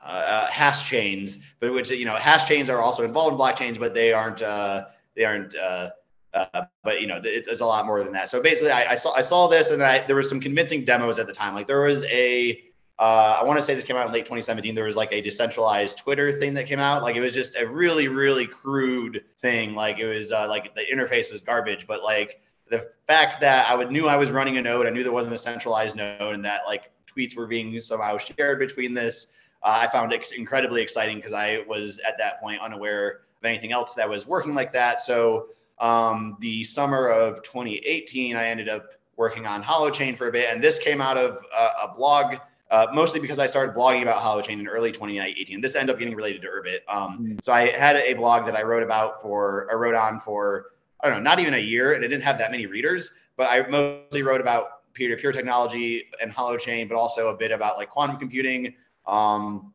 [0.05, 3.79] uh, uh, hash chains, but which you know hash chains are also involved in blockchains,
[3.79, 5.55] but they aren't uh, they aren't.
[5.55, 5.89] Uh,
[6.33, 8.27] uh, but you know, it's, it's, a lot more than that.
[8.27, 11.17] So basically, I, I saw I saw this, and I, there was some convincing demos
[11.17, 11.55] at the time.
[11.55, 12.64] Like there was a
[12.97, 14.73] uh, I want to say this came out in late 2017.
[14.73, 17.03] There was like a decentralized Twitter thing that came out.
[17.03, 19.75] Like it was just a really, really crude thing.
[19.75, 23.75] Like it was uh, like the interface was garbage, but like the fact that I
[23.75, 26.45] would knew I was running a node, I knew there wasn't a centralized node, and
[26.45, 29.27] that like tweets were being somehow shared between this,
[29.61, 33.73] uh, I found it incredibly exciting because I was at that point unaware of anything
[33.73, 35.01] else that was working like that.
[35.01, 35.47] So
[35.79, 40.63] um, the summer of 2018, I ended up working on Holochain for a bit, and
[40.63, 42.37] this came out of a blog
[42.71, 45.61] uh, mostly because I started blogging about Holochain in early 2018.
[45.61, 46.79] This ended up getting related to Urbit.
[46.87, 47.43] Um, mm.
[47.43, 50.67] So I had a blog that I wrote about for, I wrote on for,
[51.01, 53.45] I don't know, not even a year, and it didn't have that many readers, but
[53.49, 58.17] I mostly wrote about peer-to-peer technology and Holochain, but also a bit about like quantum
[58.17, 58.73] computing.
[59.05, 59.73] Um,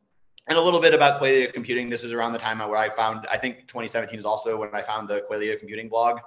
[0.48, 1.88] and a little bit about Qualia computing.
[1.88, 4.82] This is around the time where I found, I think 2017 is also when I
[4.82, 6.18] found the Qualia computing blog.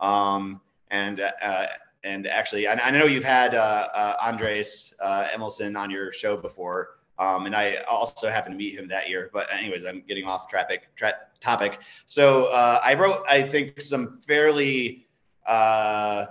[0.00, 0.60] Um,
[0.90, 1.66] and uh,
[2.04, 6.36] and actually, I, I know you've had uh, uh, Andres uh, Emilsson on your show
[6.36, 9.30] before, um, and I also happened to meet him that year.
[9.32, 11.78] But anyways, I'm getting off traffic tra- topic.
[12.06, 15.06] So uh, I wrote, I think, some fairly
[15.46, 16.26] uh,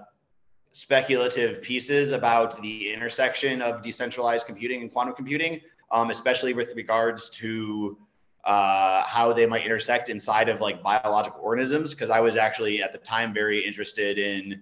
[0.74, 5.61] speculative pieces about the intersection of decentralized computing and quantum computing,
[5.91, 7.97] um, especially with regards to
[8.43, 11.93] uh, how they might intersect inside of like biological organisms.
[11.93, 14.61] Because I was actually at the time very interested in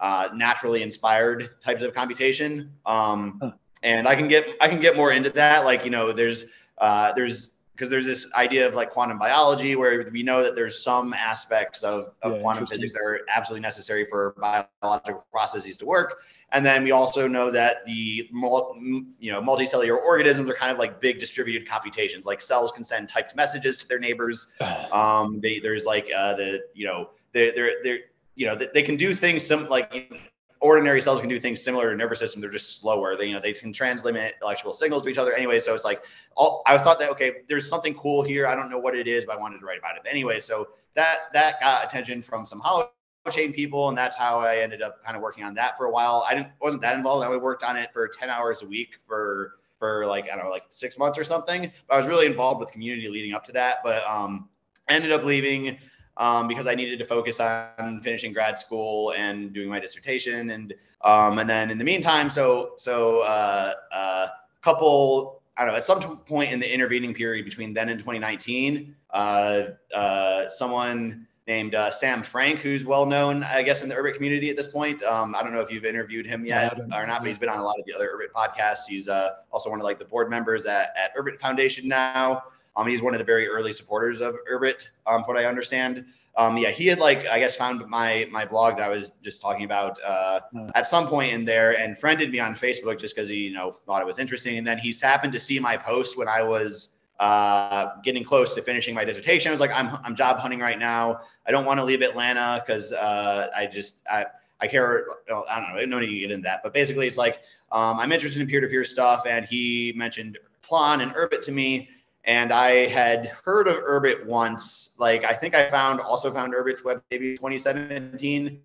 [0.00, 2.72] uh, naturally inspired types of computation.
[2.84, 3.52] Um, huh.
[3.82, 5.64] And I can get I can get more into that.
[5.64, 6.46] Like you know, there's
[6.78, 10.82] uh, there's because there's this idea of like quantum biology where we know that there's
[10.82, 15.84] some aspects of, of yeah, quantum physics that are absolutely necessary for biological processes to
[15.84, 16.22] work
[16.52, 21.00] and then we also know that the you know multicellular organisms are kind of like
[21.00, 24.48] big distributed computations like cells can send typed messages to their neighbors
[24.92, 27.98] um, they, there's like uh, the you know they're, they're, they're
[28.36, 30.12] you know, they, they can do things some like
[30.60, 32.40] ordinary cells can do things similar to nervous system.
[32.40, 33.16] They're just slower.
[33.16, 35.58] They, you know, they can transmit electrical signals to each other anyway.
[35.58, 36.02] So it's like,
[36.36, 38.46] all, I thought that, okay, there's something cool here.
[38.46, 40.02] I don't know what it is, but I wanted to write about it.
[40.08, 42.90] Anyway, so that, that got attention from some hollow
[43.30, 43.88] chain people.
[43.88, 46.24] And that's how I ended up kind of working on that for a while.
[46.28, 47.24] I didn't, wasn't that involved.
[47.24, 50.44] I only worked on it for 10 hours a week for, for like, I don't
[50.44, 53.44] know, like six months or something, but I was really involved with community leading up
[53.44, 53.78] to that.
[53.84, 54.48] But, um,
[54.88, 55.78] ended up leaving
[56.16, 60.50] um, because I needed to focus on finishing grad school and doing my dissertation.
[60.50, 64.28] And um, and then in the meantime, so so uh, a uh,
[64.62, 68.94] couple I don't know, at some point in the intervening period between then and 2019,
[69.10, 69.62] uh,
[69.94, 74.50] uh, someone named uh, Sam Frank, who's well known, I guess, in the Urbit community
[74.50, 75.02] at this point.
[75.04, 77.58] Um, I don't know if you've interviewed him yet or not, but he's been on
[77.58, 78.86] a lot of the other Urbit podcasts.
[78.86, 82.42] He's uh, also one of like the board members at, at Urbit Foundation now.
[82.76, 86.04] Um, he's one of the very early supporters of Urbit, um, from what I understand.
[86.36, 89.40] Um, yeah, he had like I guess found my my blog that I was just
[89.40, 90.68] talking about uh, hmm.
[90.74, 93.78] at some point in there and friended me on Facebook just because he you know
[93.86, 94.58] thought it was interesting.
[94.58, 96.88] And then he happened to see my post when I was
[97.20, 99.48] uh, getting close to finishing my dissertation.
[99.48, 101.20] I was like, I'm I'm job hunting right now.
[101.46, 104.26] I don't want to leave Atlanta because uh, I just I
[104.60, 105.06] I care.
[105.32, 105.84] I don't know.
[105.86, 106.62] No need to get into that.
[106.62, 107.40] But basically, it's like
[107.72, 111.88] um, I'm interested in peer-to-peer stuff, and he mentioned Tlon and Urbit to me
[112.26, 114.94] and I had heard of Urbit once.
[114.98, 118.60] Like I think I found also found Urbit's web maybe 2017.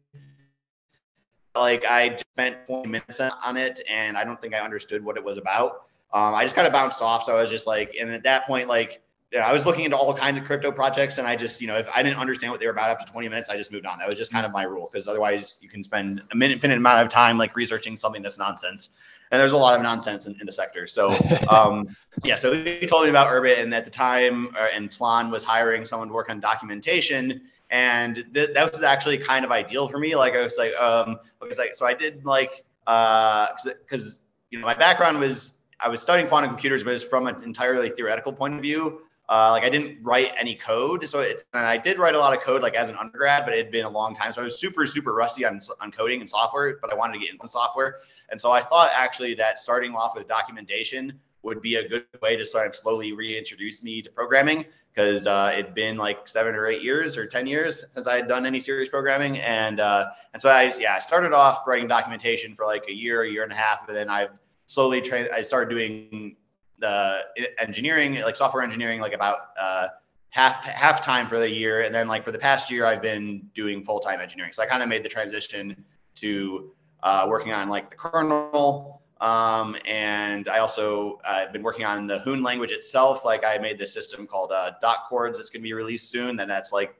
[1.53, 5.23] Like I spent 20 minutes on it, and I don't think I understood what it
[5.23, 5.83] was about.
[6.13, 7.23] Um, I just kind of bounced off.
[7.23, 9.01] So I was just like, and at that point, like
[9.39, 11.87] I was looking into all kinds of crypto projects, and I just, you know, if
[11.93, 13.99] I didn't understand what they were about after 20 minutes, I just moved on.
[13.99, 16.77] That was just kind of my rule, because otherwise, you can spend a minute, infinite
[16.77, 18.89] amount of time like researching something that's nonsense
[19.31, 20.85] and there's a lot of nonsense in, in the sector.
[20.85, 21.09] So,
[21.49, 21.87] um,
[22.23, 25.43] yeah, so he told me about Urbit, and at the time, uh, and Tlon was
[25.43, 29.97] hiring someone to work on documentation, and th- that was actually kind of ideal for
[29.97, 30.15] me.
[30.15, 34.65] Like I was like, um, was like, so I did like, uh, because you know
[34.65, 38.33] my background was I was studying quantum computers, but it was from an entirely theoretical
[38.33, 39.01] point of view.
[39.31, 42.35] Uh, like I didn't write any code, so it's and I did write a lot
[42.35, 44.43] of code like as an undergrad, but it had been a long time, so I
[44.43, 46.77] was super super rusty on on coding and software.
[46.81, 50.17] But I wanted to get into software, and so I thought actually that starting off
[50.17, 54.65] with documentation would be a good way to sort of slowly reintroduce me to programming
[54.93, 58.27] because uh, it'd been like seven or eight years or ten years since I had
[58.27, 62.53] done any serious programming, and uh, and so I yeah I started off writing documentation
[62.53, 65.29] for like a year, a year and a half, but then I've slowly trained.
[65.33, 66.35] I started doing
[66.81, 67.21] the
[67.59, 69.87] engineering, like software engineering, like about uh,
[70.29, 73.47] half half time for the year, and then like for the past year, I've been
[73.53, 74.51] doing full time engineering.
[74.51, 76.71] So I kind of made the transition to
[77.03, 82.19] uh, working on like the kernel, um, and I also uh, been working on the
[82.19, 83.23] Hoon language itself.
[83.23, 86.35] Like I made this system called uh, doccords that's going to be released soon.
[86.35, 86.95] Then that's like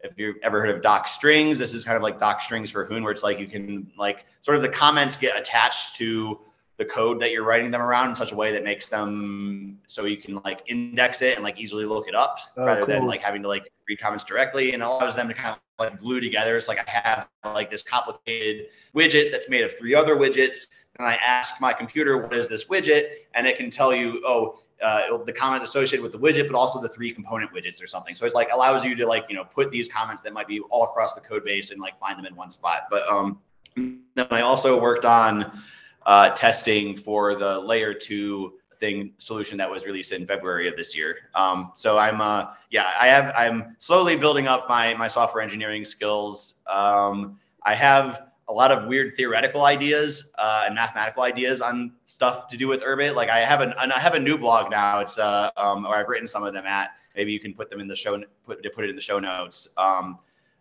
[0.00, 2.84] if you've ever heard of doc strings, this is kind of like doc strings for
[2.86, 6.40] Hoon, where it's like you can like sort of the comments get attached to
[6.78, 10.04] the code that you're writing them around in such a way that makes them so
[10.04, 12.94] you can like index it and like easily look it up oh, rather cool.
[12.94, 15.98] than like having to like read comments directly and allows them to kind of like
[15.98, 16.56] glue together.
[16.56, 20.66] It's like I have like this complicated widget that's made of three other widgets.
[20.98, 23.10] And I ask my computer, what is this widget?
[23.34, 26.80] And it can tell you, oh, uh, the comment associated with the widget, but also
[26.80, 28.14] the three component widgets or something.
[28.14, 30.60] So it's like allows you to like, you know, put these comments that might be
[30.60, 32.82] all across the code base and like find them in one spot.
[32.90, 33.40] But um,
[33.76, 35.62] then I also worked on
[36.06, 40.96] uh, testing for the layer two thing solution that was released in February of this
[40.96, 41.16] year.
[41.34, 45.84] Um, so I'm, uh, yeah, I have, I'm slowly building up my my software engineering
[45.84, 46.54] skills.
[46.66, 52.46] Um, I have a lot of weird theoretical ideas uh, and mathematical ideas on stuff
[52.48, 53.14] to do with Urbit.
[53.16, 55.00] Like I have an, I have a new blog now.
[55.00, 56.90] It's uh, um, or I've written some of them at.
[57.16, 59.18] Maybe you can put them in the show, put to put it in the show
[59.18, 59.68] notes.
[59.76, 60.18] Um,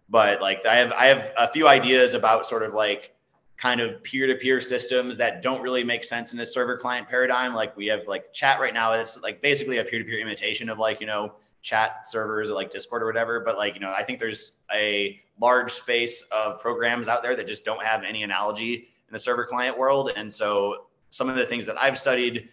[0.10, 3.15] but like I have, I have a few ideas about sort of like
[3.58, 7.54] kind of peer-to-peer systems that don't really make sense in a server client paradigm.
[7.54, 11.00] Like we have like chat right now, it's like basically a peer-to-peer imitation of like,
[11.00, 13.40] you know, chat servers like Discord or whatever.
[13.40, 17.48] But like, you know, I think there's a large space of programs out there that
[17.48, 18.74] just don't have any analogy
[19.08, 20.12] in the server client world.
[20.16, 22.50] And so some of the things that I've studied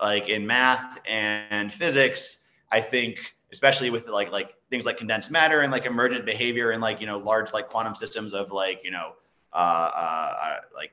[0.00, 2.38] like in math and physics,
[2.72, 6.82] I think especially with like like things like condensed matter and like emergent behavior and
[6.82, 9.12] like, you know, large like quantum systems of like, you know,
[10.74, 10.92] like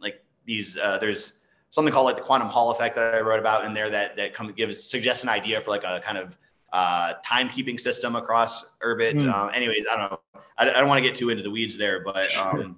[0.00, 1.40] like these uh, there's
[1.70, 4.34] something called like the quantum Hall effect that I wrote about in there that that
[4.34, 6.36] comes gives suggests an idea for like a kind of
[6.72, 9.16] uh, timekeeping system across Urbit.
[9.20, 9.32] Mm.
[9.32, 10.20] Um, anyways, I don't know.
[10.58, 12.76] I, I don't want to get too into the weeds there, but um,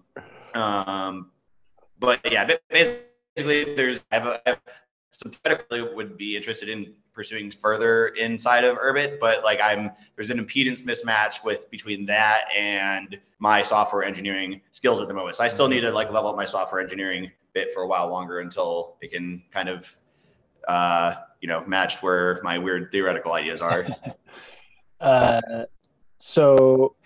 [0.54, 1.30] um,
[1.98, 4.60] but yeah, basically there's I have, a, I have
[5.12, 10.44] synthetically would be interested in pursuing further inside of Urbit, but like I'm there's an
[10.44, 15.36] impedance mismatch with between that and my software engineering skills at the moment.
[15.36, 18.08] So I still need to like level up my software engineering bit for a while
[18.10, 19.94] longer until it can kind of
[20.68, 23.86] uh, you know match where my weird theoretical ideas are.
[25.00, 25.40] uh,
[26.18, 26.96] so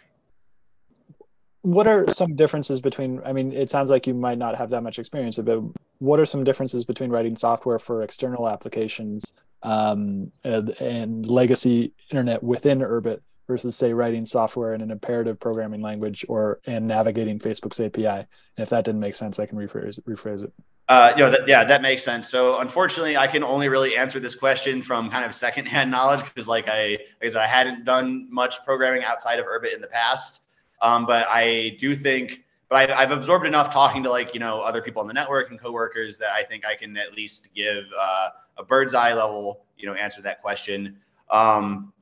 [1.63, 4.83] what are some differences between i mean it sounds like you might not have that
[4.83, 5.61] much experience but
[5.99, 9.33] what are some differences between writing software for external applications
[9.63, 15.81] um, and, and, legacy internet within Urbit versus say writing software in an imperative programming
[15.81, 18.07] language or and navigating Facebook's API.
[18.07, 18.27] And
[18.59, 20.53] if that didn't make sense, I can rephrase it, rephrase it.
[20.89, 22.29] Uh, you know, that, yeah, that makes sense.
[22.29, 26.47] So unfortunately, I can only really answer this question from kind of secondhand knowledge because,
[26.47, 29.89] like I, like I said, I hadn't done much programming outside of Urbit in the
[29.89, 30.43] past.
[30.81, 34.61] Um, but I do think, but I, have absorbed enough talking to like you know
[34.61, 37.85] other people on the network and coworkers that I think I can at least give
[37.99, 40.97] uh, a bird's eye level, you know, answer that question.
[41.31, 41.93] Um,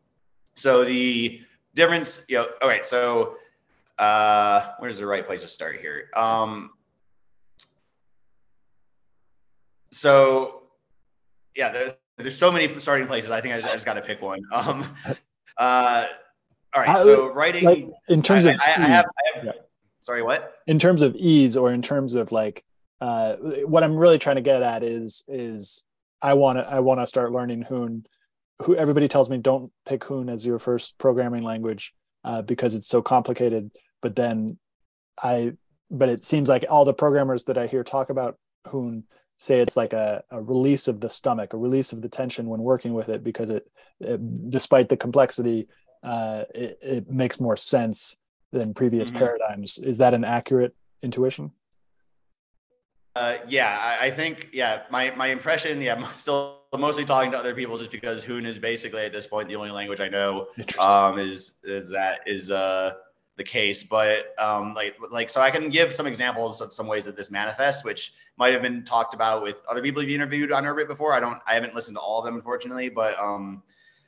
[0.54, 1.40] so the
[1.74, 2.84] difference, you know, all right.
[2.84, 3.36] So
[3.98, 6.10] uh, where's the right place to start here?
[6.14, 6.70] Um,
[9.90, 10.62] so
[11.54, 13.30] yeah, there's, there's so many starting places.
[13.30, 14.42] I think I just, just got to pick one.
[14.52, 14.96] Um,
[15.58, 16.06] uh,
[16.76, 16.98] all right.
[16.98, 19.52] So writing like in terms I, of I, I, have, I have yeah.
[20.00, 20.54] sorry, what?
[20.66, 22.64] In terms of ease or in terms of like
[23.00, 25.84] uh, what I'm really trying to get at is is
[26.20, 28.06] I want to I want to start learning Hoon.
[28.62, 31.92] Who everybody tells me don't pick Hoon as your first programming language
[32.24, 33.70] uh, because it's so complicated.
[34.02, 34.58] But then
[35.22, 35.54] I
[35.90, 39.04] but it seems like all the programmers that I hear talk about Hoon
[39.38, 42.60] say it's like a, a release of the stomach, a release of the tension when
[42.60, 43.66] working with it because it,
[44.00, 45.68] it despite the complexity,
[46.02, 48.16] uh, it, it, makes more sense
[48.52, 49.18] than previous mm-hmm.
[49.18, 49.78] paradigms.
[49.78, 51.52] Is that an accurate intuition?
[53.14, 54.82] Uh, yeah, I, I, think yeah.
[54.90, 58.58] My my impression, yeah, I'm still mostly talking to other people just because Hoon is
[58.58, 60.48] basically at this point the only language I know.
[60.78, 62.94] Um, is is that is uh
[63.36, 67.04] the case, but um, like like so I can give some examples of some ways
[67.04, 70.64] that this manifests, which might have been talked about with other people you've interviewed on
[70.64, 71.12] Urbit before.
[71.12, 73.62] I don't, I haven't listened to all of them, unfortunately, but um,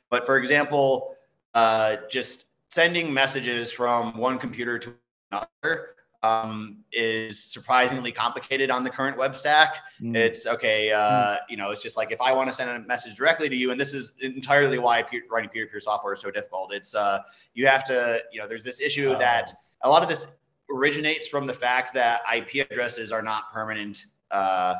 [0.09, 1.15] but for example,
[1.53, 4.93] uh, just sending messages from one computer to
[5.31, 9.77] another um, is surprisingly complicated on the current web stack.
[10.01, 10.15] Mm.
[10.15, 11.37] It's okay, uh, mm.
[11.49, 13.71] you know, it's just like if I want to send a message directly to you,
[13.71, 16.73] and this is entirely why peer, writing peer-to-peer software is so difficult.
[16.73, 17.19] It's uh,
[17.53, 19.51] you have to, you know, there's this issue that
[19.83, 20.27] a lot of this
[20.73, 24.75] originates from the fact that IP addresses are not permanent uh,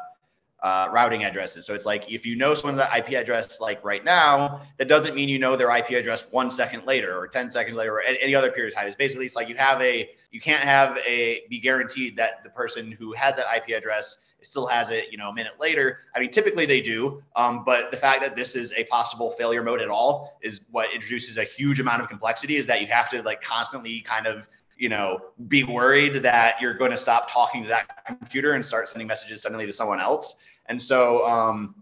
[0.62, 1.66] uh, routing addresses.
[1.66, 5.30] So it's like if you know someone's IP address like right now, that doesn't mean
[5.30, 8.52] you know their IP address one second later or 10 seconds later or any other
[8.52, 8.88] period of time.
[8.88, 12.50] It's basically it's like you have a you can't have a be guaranteed that the
[12.50, 16.00] person who has that IP address still has it, you know, a minute later.
[16.16, 19.62] I mean, typically they do, um, but the fact that this is a possible failure
[19.62, 22.56] mode at all is what introduces a huge amount of complexity.
[22.56, 24.48] Is that you have to like constantly kind of
[24.80, 28.88] you know, be worried that you're going to stop talking to that computer and start
[28.88, 30.36] sending messages suddenly to someone else.
[30.70, 31.76] And so, um,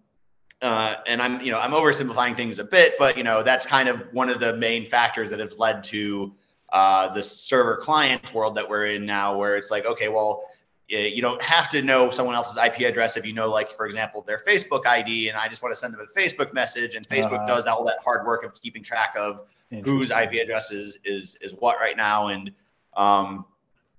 [0.62, 3.88] uh, and I'm, you know, I'm oversimplifying things a bit, but you know, that's kind
[3.88, 6.34] of one of the main factors that has led to
[6.74, 10.46] uh, the server client world that we're in now, where it's like, okay, well,
[10.90, 14.24] you don't have to know someone else's IP address if you know, like, for example,
[14.26, 17.44] their Facebook ID, and I just want to send them a Facebook message, and Facebook
[17.44, 19.42] uh, does all that hard work of keeping track of
[19.84, 22.52] whose IP address is is is what right now, and
[22.96, 23.46] um,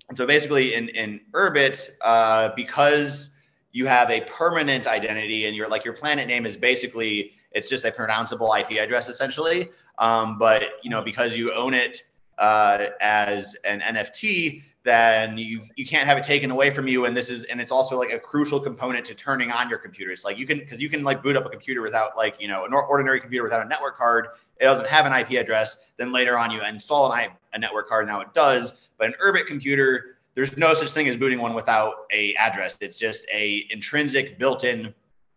[0.08, 3.30] and so basically in, in Urbit, uh, because
[3.78, 7.84] you have a permanent identity and your like your planet name is basically it's just
[7.84, 9.70] a pronounceable IP address essentially.
[9.98, 12.02] Um, but you know because you own it
[12.38, 17.04] uh, as an NFT, then you you can't have it taken away from you.
[17.04, 20.10] And this is and it's also like a crucial component to turning on your computer.
[20.10, 22.48] It's like you can because you can like boot up a computer without like you
[22.48, 24.26] know an ordinary computer without a network card.
[24.60, 25.76] It doesn't have an IP address.
[25.98, 28.08] Then later on you install an, a network card.
[28.08, 32.06] Now it does but an Urbit computer, there's no such thing as booting one without
[32.12, 32.78] a address.
[32.80, 34.94] It's just a intrinsic built-in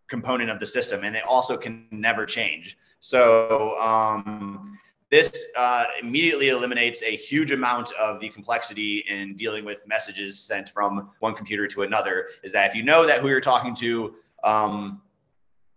[0.07, 2.77] component of the system, and it also can never change.
[2.99, 4.77] So um,
[5.09, 10.69] this uh, immediately eliminates a huge amount of the complexity in dealing with messages sent
[10.69, 12.27] from one computer to another.
[12.43, 15.01] Is that if you know that who you're talking to, um,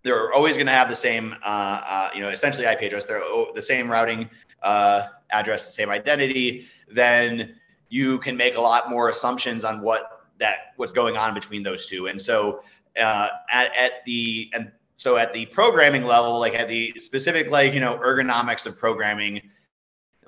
[0.03, 3.07] they're always going to have the same, uh, uh, you know, essentially IP address.
[3.07, 3.22] They're
[3.55, 4.29] the same routing
[4.62, 6.66] uh, address, the same identity.
[6.93, 7.55] Then
[7.95, 11.86] you can make a lot more assumptions on what that what's going on between those
[11.86, 12.09] two.
[12.09, 12.61] And so
[12.99, 17.72] uh, at, at the and so at the programming level, like at the specific like
[17.72, 19.42] you know ergonomics of programming,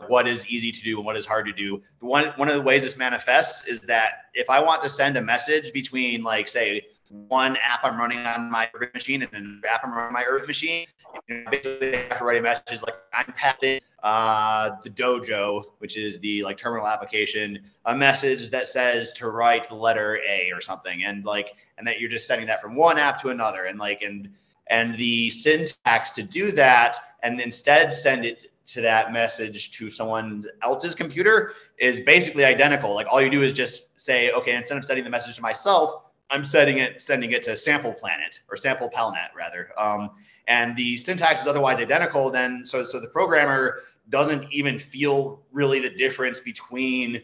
[0.07, 1.83] what is easy to do and what is hard to do.
[1.99, 5.23] One one of the ways this manifests is that if I want to send a
[5.23, 9.81] message between like say one app I'm running on my Earth machine and an app
[9.83, 10.87] I'm running on my Earth machine,
[11.29, 15.65] you know, basically I have to write a message like I'm passing uh, the dojo,
[15.79, 20.53] which is the like terminal application, a message that says to write the letter A
[20.55, 23.65] or something, and like, and that you're just sending that from one app to another,
[23.65, 24.29] and like, and
[24.69, 30.45] and the syntax to do that, and instead send it to that message to someone
[30.63, 32.95] else's computer is basically identical.
[32.95, 36.05] Like all you do is just say, okay, instead of sending the message to myself,
[36.31, 39.71] I'm sending it, sending it to Sample Planet or Sampel Palnet rather.
[39.77, 40.11] Um,
[40.49, 42.31] and the syntax is otherwise identical.
[42.31, 47.23] Then so so the programmer doesn't even feel really the difference between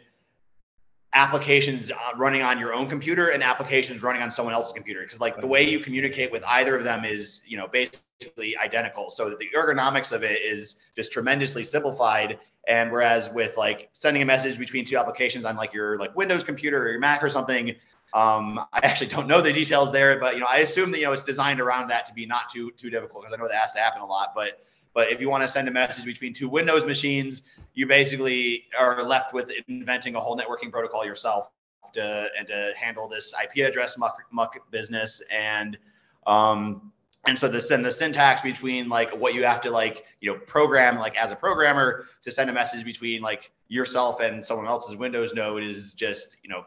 [1.14, 5.02] applications uh, running on your own computer and applications running on someone else's computer.
[5.02, 9.10] Because like the way you communicate with either of them is you know basically identical.
[9.10, 12.38] So the ergonomics of it is just tremendously simplified.
[12.68, 16.44] And whereas with like sending a message between two applications on like your like windows
[16.44, 17.74] computer or your mac or something
[18.14, 20.18] um, i actually don't know the details there.
[20.18, 22.48] But you know i assume that you know it's designed around that to be not
[22.48, 24.32] too too difficult because i know that has to happen a lot.
[24.34, 24.64] But
[24.94, 27.42] but if you want to send a message between two Windows machines,
[27.74, 31.50] you basically are left with inventing a whole networking protocol yourself
[31.94, 35.22] to and to handle this IP address muck, muck business.
[35.30, 35.78] And
[36.26, 36.92] um,
[37.24, 40.38] and so the and the syntax between like what you have to like you know
[40.40, 44.96] program like as a programmer to send a message between like yourself and someone else's
[44.96, 46.64] Windows node is just you know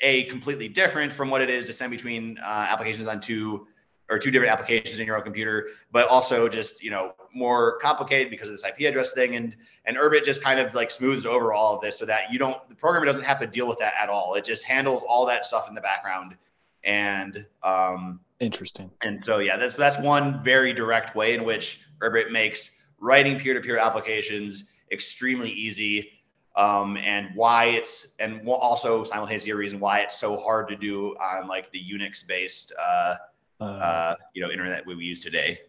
[0.00, 3.66] a completely different from what it is to send between uh, applications on two
[4.10, 8.30] or two different applications in your own computer, but also just you know more complicated
[8.30, 9.36] because of this IP address thing.
[9.36, 12.38] And and Urbit just kind of like smooths over all of this so that you
[12.38, 14.34] don't the programmer doesn't have to deal with that at all.
[14.34, 16.36] It just handles all that stuff in the background.
[16.84, 18.90] And um, interesting.
[19.02, 23.78] And so yeah, that's that's one very direct way in which Urbit makes writing peer-to-peer
[23.78, 26.10] applications extremely easy.
[26.56, 31.16] Um, and why it's and also simultaneously a reason why it's so hard to do
[31.16, 33.16] on like the Unix based uh,
[33.60, 35.60] uh, uh, you know internet we use today.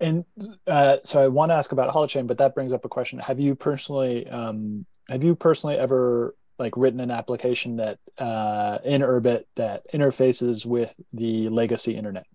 [0.00, 0.24] And
[0.66, 3.38] uh, so I want to ask about Holochain, but that brings up a question: Have
[3.38, 9.44] you personally um, have you personally ever like written an application that uh, in Urbit
[9.56, 12.26] that interfaces with the legacy internet?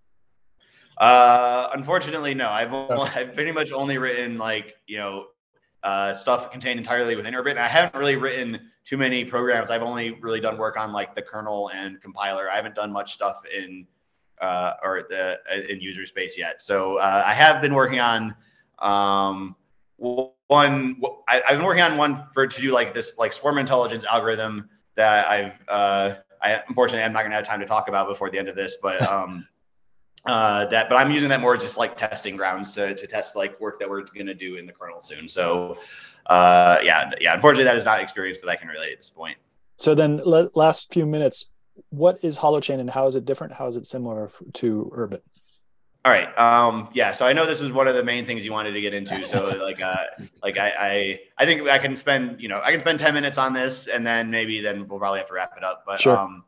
[0.97, 2.49] Uh, unfortunately, no.
[2.49, 3.21] I've only, okay.
[3.21, 5.27] I've pretty much only written like you know
[5.83, 7.51] uh, stuff contained entirely within Urbit.
[7.51, 9.69] And I haven't really written too many programs.
[9.69, 12.49] I've only really done work on like the kernel and compiler.
[12.49, 13.85] I haven't done much stuff in
[14.41, 16.61] uh, or the uh, in user space yet.
[16.61, 18.36] So uh, I have been working on
[18.79, 19.55] um,
[19.97, 21.01] one.
[21.27, 24.69] I, have been working on one for to do like this like swarm intelligence algorithm
[24.95, 25.53] that I've.
[25.67, 28.55] Uh, I unfortunately I'm not gonna have time to talk about before the end of
[28.55, 29.47] this, but um,
[30.25, 30.89] uh, that.
[30.89, 33.79] But I'm using that more as just like testing grounds to to test like work
[33.79, 35.27] that we're gonna do in the kernel soon.
[35.29, 35.77] So
[36.27, 37.33] uh, yeah, yeah.
[37.33, 39.38] Unfortunately, that is not experience that I can relate at this point.
[39.77, 41.49] So then, last few minutes,
[41.89, 45.21] what is holochain and how is it different how is it similar to urbit
[46.03, 48.51] all right um yeah so i know this was one of the main things you
[48.51, 50.03] wanted to get into so like uh
[50.43, 53.38] like I, I i think i can spend you know i can spend 10 minutes
[53.38, 56.17] on this and then maybe then we'll probably have to wrap it up but sure.
[56.17, 56.43] um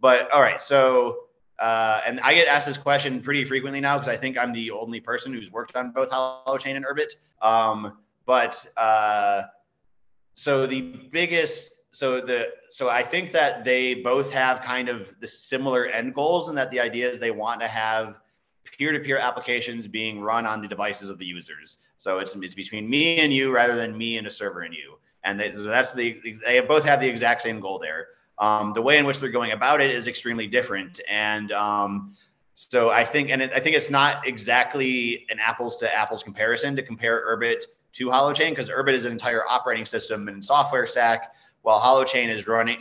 [0.00, 4.08] but all right so uh, and I get asked this question pretty frequently now because
[4.08, 7.16] I think I'm the only person who's worked on both Holochain and Urbit.
[7.42, 9.42] Um, but uh,
[10.34, 15.26] so the biggest so the so I think that they both have kind of the
[15.26, 18.20] similar end goals, and that the idea is they want to have
[18.64, 21.78] peer-to-peer applications being run on the devices of the users.
[21.96, 24.98] So it's it's between me and you rather than me and a server and you.
[25.24, 28.08] And they, so that's the they both have the exact same goal there.
[28.38, 32.16] Um, the way in which they're going about it is extremely different, and um,
[32.54, 36.76] so I think and it, I think it's not exactly an apples to apples comparison
[36.76, 37.64] to compare Urbit
[37.94, 41.32] to Holochain because Urbit is an entire operating system and software stack
[41.62, 42.78] while Holochain is running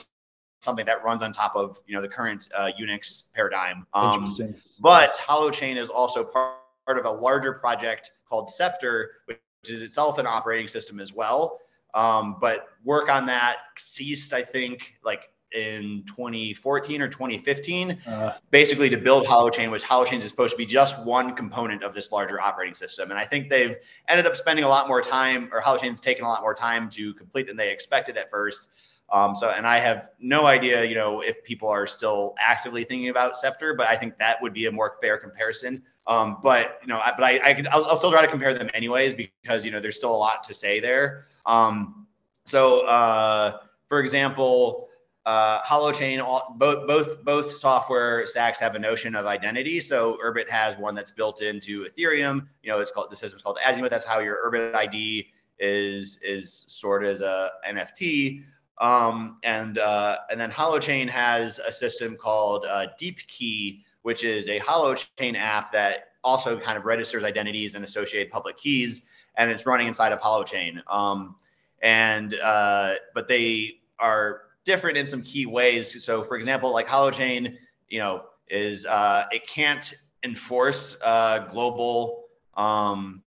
[0.62, 3.86] something that runs on top of you know the current uh, Unix paradigm.
[3.94, 4.56] Um, Interesting.
[4.80, 10.18] But Holochain is also part, part of a larger project called Ceptr, which is itself
[10.18, 11.60] an operating system as well.
[11.94, 18.90] Um, but work on that ceased, I think, like in 2014 or 2015, uh, basically
[18.90, 22.40] to build Holochain, which Holochain is supposed to be just one component of this larger
[22.40, 23.12] operating system.
[23.12, 23.76] And I think they've
[24.08, 27.14] ended up spending a lot more time, or Holochain's taken a lot more time to
[27.14, 28.70] complete than they expected at first.
[29.10, 33.08] Um, so, and I have no idea, you know, if people are still actively thinking
[33.08, 35.82] about Ceptr, but I think that would be a more fair comparison.
[36.08, 38.54] Um, but you know, I, but I, I could, I'll, I'll, still try to compare
[38.54, 41.24] them anyways because you know there's still a lot to say there.
[41.46, 42.06] Um,
[42.46, 44.87] so, uh, for example,
[45.28, 49.82] uh, Holochain, all, both both both software stacks have a notion of identity.
[49.82, 52.48] So Urbit has one that's built into Ethereum.
[52.64, 53.90] You know, it's called the system's called Azimuth.
[53.90, 55.28] That's how your Urbit ID
[55.60, 58.46] is is stored as a NFT.
[58.80, 64.62] Um, and uh, and then Holochain has a system called uh, DeepKey, which is a
[64.62, 69.02] Holochain app that also kind of registers identities and associated public keys,
[69.36, 70.82] and it's running inside of Holochain.
[70.90, 71.36] Um,
[71.82, 76.06] and uh, but they are different in some key ways.
[76.06, 77.58] So, for example, like Holochain,
[77.90, 79.92] you know, is uh, it can't
[80.24, 83.24] enforce uh, global um,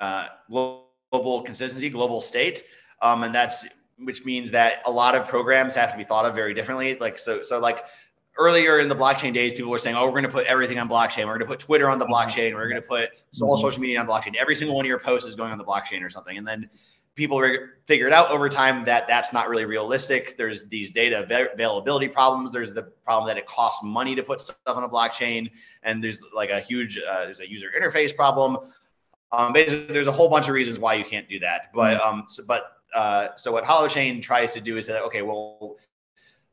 [0.00, 2.64] uh, global consistency, global state,
[3.02, 3.66] um, and that's
[3.98, 6.96] which means that a lot of programs have to be thought of very differently.
[6.96, 7.84] Like so, so like
[8.38, 10.88] earlier in the blockchain days, people were saying, "Oh, we're going to put everything on
[10.88, 11.26] blockchain.
[11.26, 12.14] We're going to put Twitter on the mm-hmm.
[12.14, 12.54] blockchain.
[12.54, 13.10] We're going to put
[13.40, 13.62] all mm-hmm.
[13.62, 14.34] social media on blockchain.
[14.36, 16.68] Every single one of your posts is going on the blockchain or something." And then
[17.14, 17.42] people
[17.86, 20.36] figured out over time that that's not really realistic.
[20.36, 22.50] There's these data availability problems.
[22.50, 25.50] There's the problem that it costs money to put stuff on a blockchain,
[25.82, 28.58] and there's like a huge uh, there's a user interface problem.
[29.32, 31.70] Um, basically, there's a whole bunch of reasons why you can't do that.
[31.74, 32.08] But mm-hmm.
[32.08, 35.76] um, so, but uh, so what Holochain tries to do is that okay, well,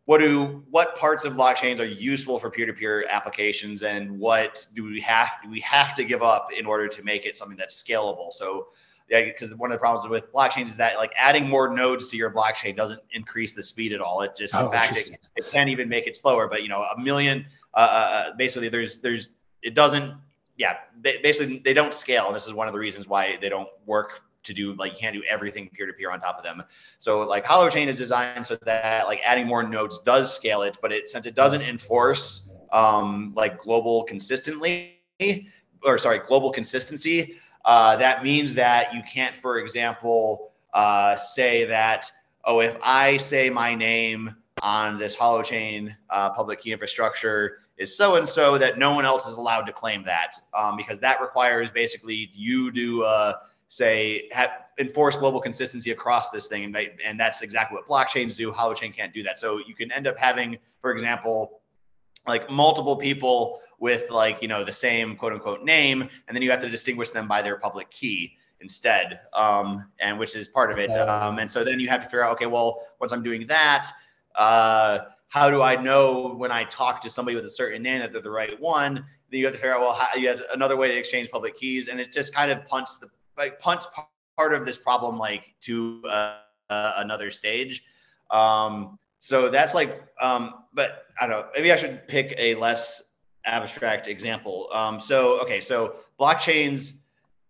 [0.06, 5.00] what do what parts of blockchains are useful for peer-to-peer applications, and what do we
[5.02, 8.32] have do we have to give up in order to make it something that's scalable?
[8.32, 8.68] So
[9.12, 12.32] because one of the problems with blockchains is that like adding more nodes to your
[12.32, 14.22] blockchain doesn't increase the speed at all.
[14.22, 16.48] It just, oh, in fact, it, it can't even make it slower.
[16.48, 19.30] But you know, a million, uh, uh, uh basically, there's, there's,
[19.62, 20.14] it doesn't,
[20.58, 22.28] yeah, basically, they don't scale.
[22.28, 24.98] And this is one of the reasons why they don't work to do like you
[24.98, 26.64] can't do everything peer to peer on top of them.
[27.00, 30.92] So like Holochain is designed so that like adding more nodes does scale it, but
[30.92, 35.00] it since it doesn't enforce um, like global consistently
[35.84, 37.36] or sorry global consistency,
[37.66, 42.12] uh, that means that you can't, for example, uh, say that,
[42.46, 48.16] oh, if I say my name on this holochain uh, public key infrastructure is so
[48.16, 51.72] and so, that no one else is allowed to claim that um, because that requires
[51.72, 53.34] basically you to uh,
[53.70, 58.52] say have, enforce global consistency across this thing, and, and that's exactly what blockchains do.
[58.52, 61.62] Holochain can't do that, so you can end up having, for example,
[62.28, 66.50] like multiple people with like you know the same quote unquote name and then you
[66.50, 70.78] have to distinguish them by their public key instead um, and which is part of
[70.78, 73.46] it um, and so then you have to figure out okay well once i'm doing
[73.48, 73.90] that
[74.36, 78.14] uh, how do i know when i talk to somebody with a certain name that
[78.14, 79.04] they're the right one?
[79.30, 81.58] Then you have to figure out well how, you have another way to exchange public
[81.58, 83.88] keys and it just kind of punts the like punts
[84.38, 86.38] part of this problem like to uh,
[86.70, 87.84] uh, another stage.
[88.30, 93.04] Um, so that's like um, but i don't know maybe i should pick a less
[93.46, 94.70] abstract example.
[94.74, 96.94] Um, so, okay, so blockchains,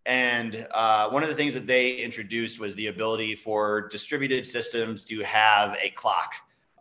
[0.05, 5.05] and uh, one of the things that they introduced was the ability for distributed systems
[5.05, 6.33] to have a clock.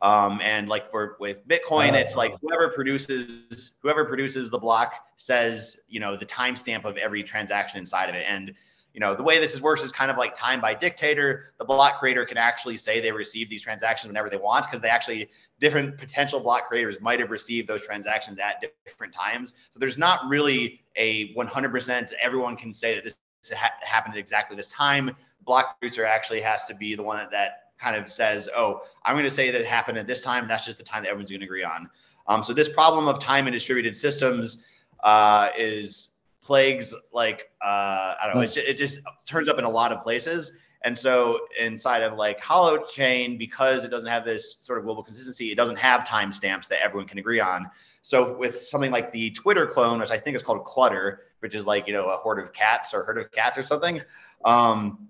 [0.02, 5.76] Um, and like for with Bitcoin, it's like whoever produces whoever produces the block says
[5.88, 8.24] you know the timestamp of every transaction inside of it.
[8.26, 8.54] And
[8.92, 11.52] you know the way this is works is kind of like time by dictator.
[11.58, 14.88] The block creator can actually say they receive these transactions whenever they want because they
[14.88, 15.28] actually
[15.58, 19.54] different potential block creators might have received those transactions at different times.
[19.70, 23.14] So there's not really a 100% everyone can say that this
[23.54, 25.14] ha- happened at exactly this time.
[25.44, 29.14] Block producer actually has to be the one that, that kind of says oh i'm
[29.14, 30.48] going to say that happened at this time.
[30.48, 31.88] That's just the time that everyone's going to agree on.
[32.26, 34.64] Um, so this problem of time and distributed systems
[35.02, 36.09] uh, is
[36.50, 38.42] plagues like uh, I don't know.
[38.42, 40.50] Just, it just turns up in a lot of places.
[40.82, 45.52] And so inside of like Holochain, because it doesn't have this sort of global consistency,
[45.52, 47.70] it doesn't have timestamps that everyone can agree on.
[48.02, 51.68] So with something like the Twitter clone, which I think is called Clutter, which is
[51.68, 54.00] like you know a horde of cats or herd of cats or something.
[54.44, 55.06] Um,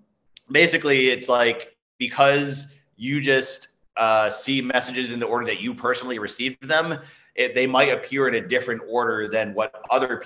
[0.51, 2.67] basically, it's like because
[2.97, 6.99] you just uh, see messages in the order that you personally received them,
[7.33, 10.21] it, they might appear in a different order than what other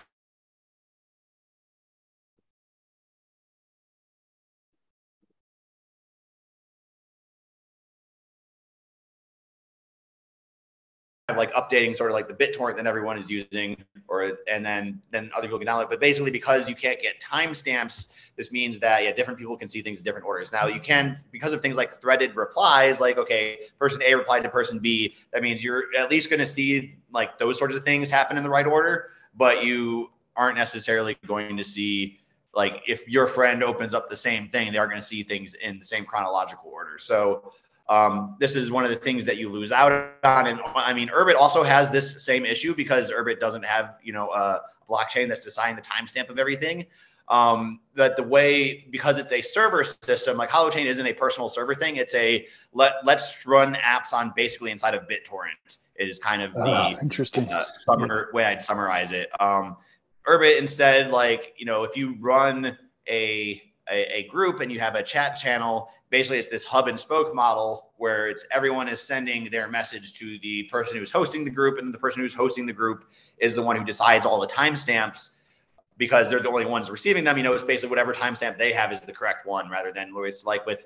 [11.33, 15.31] like updating sort of like the BitTorrent that everyone is using, or and then then
[15.35, 15.89] other people can download.
[15.89, 19.81] But basically, because you can't get timestamps, this means that yeah, different people can see
[19.81, 20.51] things in different orders.
[20.51, 24.49] Now you can because of things like threaded replies, like okay, person A replied to
[24.49, 25.15] person B.
[25.33, 28.43] That means you're at least going to see like those sorts of things happen in
[28.43, 32.19] the right order, but you aren't necessarily going to see
[32.53, 35.55] like if your friend opens up the same thing, they are going to see things
[35.55, 36.99] in the same chronological order.
[36.99, 37.51] So
[37.87, 39.91] um, this is one of the things that you lose out
[40.23, 40.47] on.
[40.47, 44.29] And I mean, Urbit also has this same issue because Urbit doesn't have, you know,
[44.31, 46.85] a blockchain that's deciding the timestamp of everything.
[47.27, 51.73] Um, but the way, because it's a server system, like Holochain isn't a personal server
[51.73, 51.95] thing.
[51.95, 56.59] It's a let, let's run apps on basically inside of BitTorrent is kind of the
[56.59, 59.29] uh, interesting uh, summer, way I'd summarize it.
[59.39, 59.77] Um,
[60.27, 62.77] Urbit instead, like, you know, if you run
[63.07, 66.99] a, a, a group and you have a chat channel, basically it's this hub and
[66.99, 71.49] spoke model where it's everyone is sending their message to the person who's hosting the
[71.49, 73.05] group and the person who's hosting the group
[73.37, 75.31] is the one who decides all the timestamps
[75.97, 77.37] because they're the only ones receiving them.
[77.37, 80.45] You know it's basically whatever timestamp they have is the correct one rather than it's
[80.45, 80.85] like with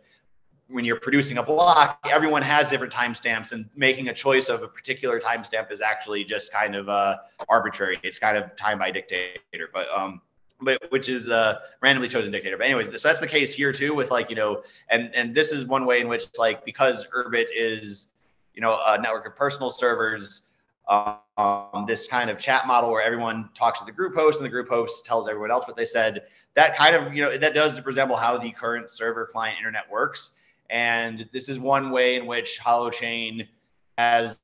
[0.67, 4.67] when you're producing a block everyone has different timestamps and making a choice of a
[4.67, 7.17] particular timestamp is actually just kind of uh,
[7.49, 7.99] arbitrary.
[8.03, 9.69] It's kind of time by dictator.
[9.73, 10.21] But um
[10.61, 12.57] but which is a randomly chosen dictator.
[12.57, 15.51] But anyways, so that's the case here too with like, you know, and and this
[15.51, 18.09] is one way in which like because Urbit is,
[18.53, 20.41] you know, a network of personal servers,
[20.89, 24.49] um, this kind of chat model where everyone talks to the group host and the
[24.49, 26.23] group host tells everyone else what they said.
[26.55, 30.31] That kind of, you know, that does resemble how the current server client internet works.
[30.69, 33.47] And this is one way in which Holochain
[33.97, 34.39] has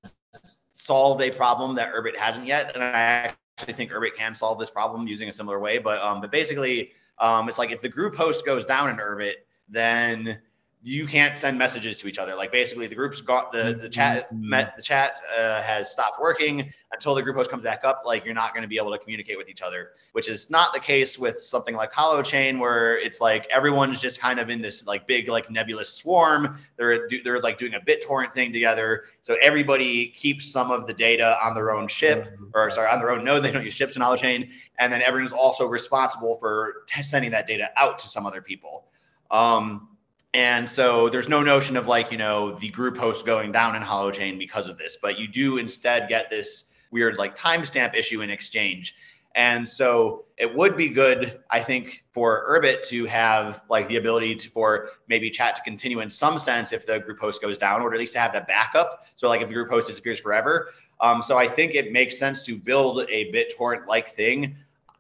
[0.72, 2.74] solved a problem that Urbit hasn't yet.
[2.76, 5.78] And I actually think Urbit can solve this problem using a similar way.
[5.78, 9.36] But um, but basically, um, it's like if the group host goes down in Urbit,
[9.70, 10.40] then
[10.88, 12.36] you can't send messages to each other.
[12.36, 14.50] Like basically, the group's got the the chat mm-hmm.
[14.50, 18.04] met the chat uh, has stopped working until the group host comes back up.
[18.06, 20.74] Like you're not going to be able to communicate with each other, which is not
[20.74, 24.86] the case with something like Holochain, where it's like everyone's just kind of in this
[24.86, 26.60] like big like nebulous swarm.
[26.78, 31.36] They're they're like doing a BitTorrent thing together, so everybody keeps some of the data
[31.44, 33.44] on their own ship or sorry on their own node.
[33.44, 37.72] They don't use ships in Holochain, and then everyone's also responsible for sending that data
[37.76, 38.86] out to some other people.
[39.32, 39.90] Um,
[40.36, 43.82] and so there's no notion of like, you know, the group host going down in
[43.82, 48.30] Holochain because of this, but you do instead get this weird like timestamp issue in
[48.30, 48.98] exchange.
[49.34, 54.36] And so it would be good, I think, for Urbit to have like the ability
[54.36, 57.82] to for maybe chat to continue in some sense if the group host goes down,
[57.82, 59.06] or at least to have that backup.
[59.16, 60.72] So like if the group host disappears forever.
[61.00, 64.58] Um, so I think it makes sense to build a BitTorrent like thing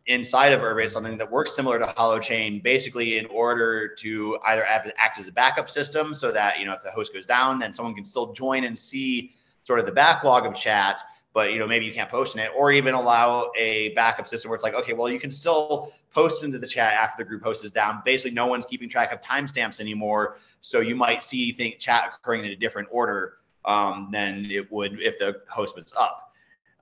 [0.08, 5.20] inside of Urbit something that works similar to Holochain, basically in order to either act
[5.20, 7.95] as a backup system so that, you know, if the host goes down, then someone
[7.95, 9.34] can still join and see
[9.64, 11.01] sort of the backlog of chat,
[11.34, 14.49] but, you know, maybe you can't post in it, or even allow a backup system
[14.49, 17.43] where it's like, okay, well, you can still post into the chat after the group
[17.43, 18.01] host is down.
[18.06, 20.38] Basically, no one's keeping track of timestamps anymore.
[20.62, 23.34] So you might see think chat occurring in a different order
[23.66, 26.24] um, than it would if the host was up.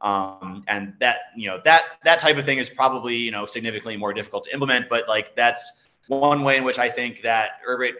[0.03, 3.95] Um, and that you know that that type of thing is probably you know significantly
[3.95, 5.71] more difficult to implement but like that's
[6.07, 7.93] one way in which i think that urbit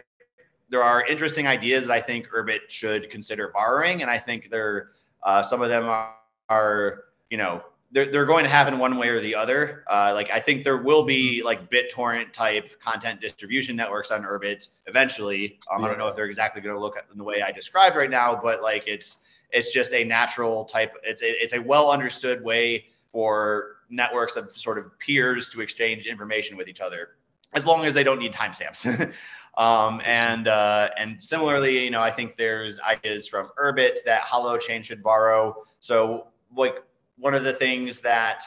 [0.68, 4.90] there are interesting ideas that i think urbit should consider borrowing and i think there
[5.22, 6.12] uh, some of them are,
[6.50, 9.84] are you know they're, they're going to happen one way or the other.
[9.90, 14.68] Uh, like i think there will be like bittorrent type content distribution networks on urbit
[14.86, 15.58] eventually.
[15.72, 15.86] Um, yeah.
[15.86, 17.96] i don't know if they're exactly going to look at in the way i described
[17.96, 19.18] right now but like it's
[19.50, 20.94] it's just a natural type.
[21.02, 26.06] It's a, it's a well understood way for networks of sort of peers to exchange
[26.06, 27.10] information with each other,
[27.52, 29.12] as long as they don't need timestamps.
[29.56, 34.84] um, and uh, and similarly, you know, I think there's ideas from Urbit that Holochain
[34.84, 35.56] should borrow.
[35.80, 36.76] So like
[37.16, 38.42] one of the things that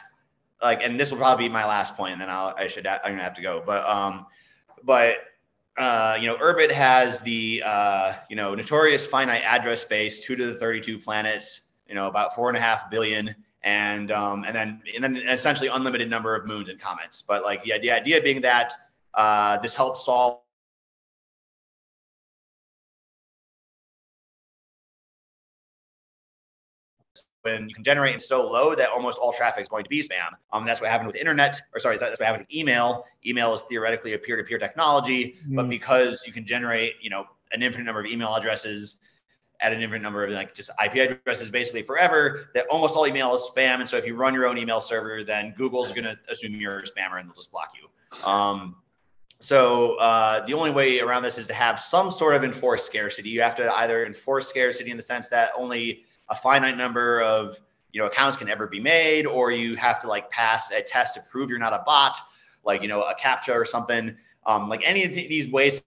[0.62, 3.00] like, and this will probably be my last point, and then I'll I should I'm
[3.04, 4.26] gonna have to go, but um,
[4.82, 5.16] but
[5.78, 10.46] uh, you know, Urbit has the, uh, you know, notorious finite address space, two to
[10.46, 14.82] the 32 planets, you know, about four and a half billion, and um, and then
[14.94, 17.22] and then essentially unlimited number of moons and comets.
[17.22, 18.72] But like the, the idea being that
[19.14, 20.40] uh, this helps solve
[27.48, 30.30] when you can generate so low that almost all traffic is going to be spam.
[30.52, 33.04] Um, that's what happened with internet, or sorry, that's what happened with email.
[33.26, 35.56] Email is theoretically a peer-to-peer technology, mm.
[35.56, 38.98] but because you can generate, you know, an infinite number of email addresses
[39.60, 43.34] at an infinite number of like just IP addresses basically forever, that almost all email
[43.34, 43.80] is spam.
[43.80, 46.80] And so if you run your own email server, then Google's going to assume you're
[46.80, 48.28] a spammer and they'll just block you.
[48.28, 48.76] Um,
[49.40, 53.30] so uh, the only way around this is to have some sort of enforced scarcity.
[53.30, 57.58] You have to either enforce scarcity in the sense that only a finite number of
[57.92, 61.14] you know accounts can ever be made or you have to like pass a test
[61.14, 62.18] to prove you're not a bot
[62.64, 64.16] like you know a captcha or something
[64.46, 65.82] um, like any of th- these ways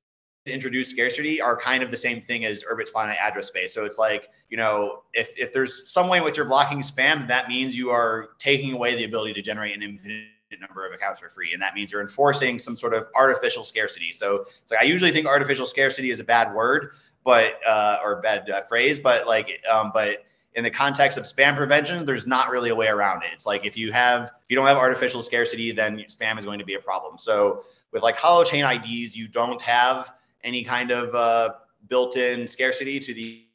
[0.45, 3.73] to introduce scarcity are kind of the same thing as Urbit's finite address space.
[3.73, 7.27] So it's like, you know, if, if there's some way in which you're blocking spam,
[7.27, 10.27] that means you are taking away the ability to generate an infinite
[10.59, 11.53] number of accounts for free.
[11.53, 14.11] And that means you're enforcing some sort of artificial scarcity.
[14.11, 16.91] So it's like, I usually think artificial scarcity is a bad word,
[17.23, 20.25] but, uh, or bad uh, phrase, but like, um, but
[20.55, 23.29] in the context of spam prevention, there's not really a way around it.
[23.33, 26.59] It's like if you have if you don't have artificial scarcity, then spam is going
[26.59, 27.17] to be a problem.
[27.17, 30.11] So with like holochain IDs, you don't have
[30.43, 31.53] any kind of uh,
[31.87, 33.45] built-in scarcity to the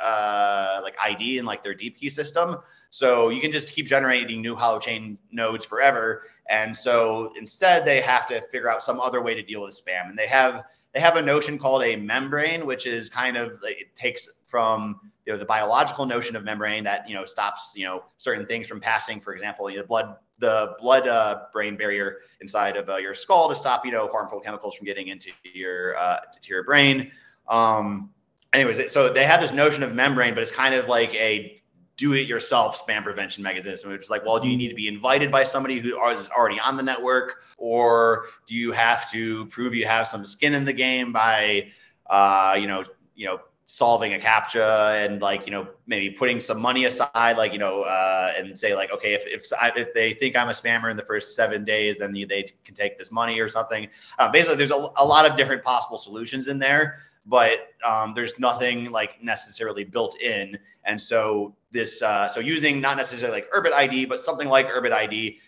[0.00, 2.58] uh, like ID and like their DeepKey system.
[2.90, 6.24] So you can just keep generating new holochain nodes forever.
[6.48, 10.08] And so instead, they have to figure out some other way to deal with spam.
[10.08, 13.94] And they have they have a notion called a membrane, which is kind of it
[13.94, 18.02] takes from you know the biological notion of membrane that you know stops you know
[18.18, 19.20] certain things from passing.
[19.20, 23.14] For example, you know, the blood the blood uh, brain barrier inside of uh, your
[23.14, 27.10] skull to stop you know harmful chemicals from getting into your uh, to your brain.
[27.48, 28.10] Um,
[28.52, 31.60] anyways, so they have this notion of membrane, but it's kind of like a
[31.96, 33.90] do-it-yourself spam prevention mechanism.
[33.90, 36.58] Which is like, well, do you need to be invited by somebody who is already
[36.58, 40.72] on the network, or do you have to prove you have some skin in the
[40.72, 41.70] game by,
[42.08, 42.84] uh, you know,
[43.14, 43.40] you know,
[43.72, 47.82] solving a captcha and like you know maybe putting some money aside like you know
[47.82, 50.96] uh, and say like okay if if, I, if they think i'm a spammer in
[50.96, 53.86] the first seven days then they can take this money or something.
[54.18, 58.36] Uh, basically there's a, a lot of different possible solutions in there but um, there's
[58.40, 60.58] nothing like necessarily built in.
[60.84, 64.90] And so this uh, so using not necessarily like urbit id but something like urbit
[64.92, 65.38] id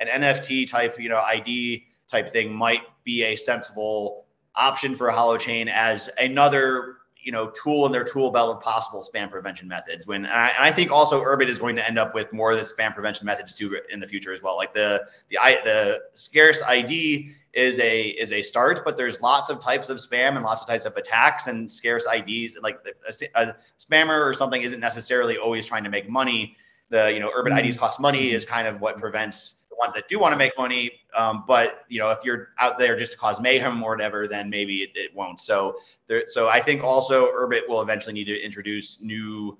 [0.00, 4.26] an nft type you know id type thing might be a sensible
[4.56, 9.02] option for a holochain as another you know tool in their tool belt of possible
[9.02, 10.06] spam prevention methods.
[10.06, 12.58] When I, and I, think also Urbit is going to end up with more of
[12.58, 14.56] the spam prevention methods too in the future as well.
[14.56, 19.58] Like the the the scarce ID is a is a start, but there's lots of
[19.58, 22.56] types of spam and lots of types of attacks and scarce IDs.
[22.56, 26.56] And Like a, a spammer or something isn't necessarily always trying to make money.
[26.90, 27.80] The you know Urbit IDs mm-hmm.
[27.80, 30.90] cost money is kind of what prevents the ones that do want to make money.
[31.16, 34.50] Um, but you know, if you're out there just to cause mayhem or whatever, then
[34.50, 35.40] maybe it, it won't.
[35.40, 39.58] So there, so I think also Urbit will eventually need to introduce new,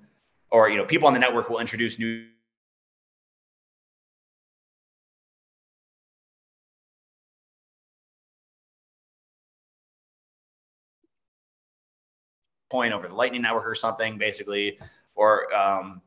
[0.51, 2.25] or you know, people on the network will introduce new
[12.69, 14.79] point over the Lightning Network or something, basically,
[15.15, 16.01] or um,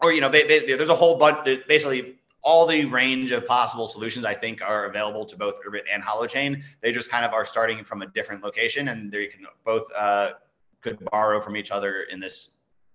[0.00, 1.44] or you know, there's a whole bunch.
[1.68, 6.02] Basically, all the range of possible solutions I think are available to both Urbit and
[6.02, 6.62] Holochain.
[6.80, 10.32] They just kind of are starting from a different location, and they can both uh,
[10.80, 12.50] could borrow from each other in this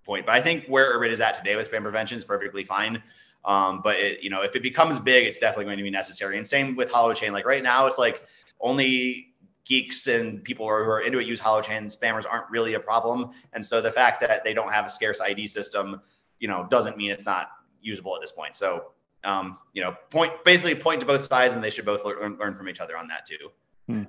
[0.05, 0.25] point.
[0.25, 3.01] But I think where Urbit is at today with spam prevention is perfectly fine.
[3.45, 6.37] Um, but it, you know, if it becomes big, it's definitely going to be necessary.
[6.37, 7.31] And same with Holochain.
[7.31, 8.23] Like right now, it's like
[8.59, 9.33] only
[9.63, 11.85] geeks and people who are into it use Holochain.
[11.95, 13.31] Spammers aren't really a problem.
[13.53, 16.01] And so the fact that they don't have a scarce ID system,
[16.39, 18.55] you know, doesn't mean it's not usable at this point.
[18.55, 18.91] So
[19.27, 22.55] um, you know, point basically point to both sides, and they should both learn, learn
[22.55, 23.49] from each other on that too.
[23.87, 24.03] Hmm.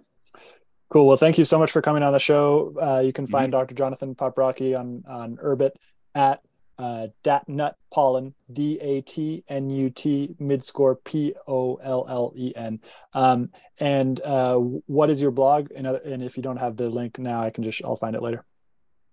[0.91, 1.07] Cool.
[1.07, 2.75] Well, thank you so much for coming on the show.
[2.81, 3.33] Uh, you can mm-hmm.
[3.33, 3.61] find mm-hmm.
[3.61, 3.75] Dr.
[3.75, 5.73] Jonathan Paprocki on on Urbit
[6.15, 6.41] at
[6.79, 12.53] uh, Datnut Pollen, D A T N U T midscore P O L L E
[12.55, 12.81] N.
[13.13, 15.71] Um, and uh, what is your blog?
[15.75, 18.15] And, uh, and if you don't have the link now, I can just I'll find
[18.15, 18.45] it later.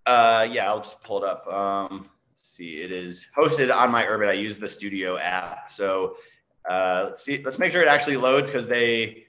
[0.05, 1.47] Uh, yeah, I'll just pull it up.
[1.47, 4.29] Um, see, it is hosted on my Urbit.
[4.29, 5.69] I use the Studio app.
[5.69, 6.17] So
[6.69, 9.25] uh, let's see, let's make sure it actually loads because they,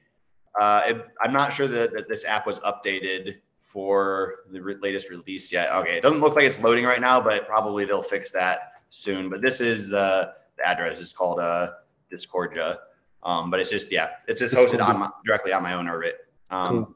[0.60, 5.10] uh, it, I'm not sure that, that this app was updated for the re- latest
[5.10, 5.70] release yet.
[5.72, 9.28] Okay, it doesn't look like it's loading right now, but probably they'll fix that soon.
[9.28, 11.00] But this is the, the address.
[11.00, 11.72] It's called uh,
[12.10, 12.78] Discordia.
[13.22, 16.12] Um, but it's just yeah, it's just hosted on my, directly on my own Urbit.
[16.50, 16.94] Um, cool.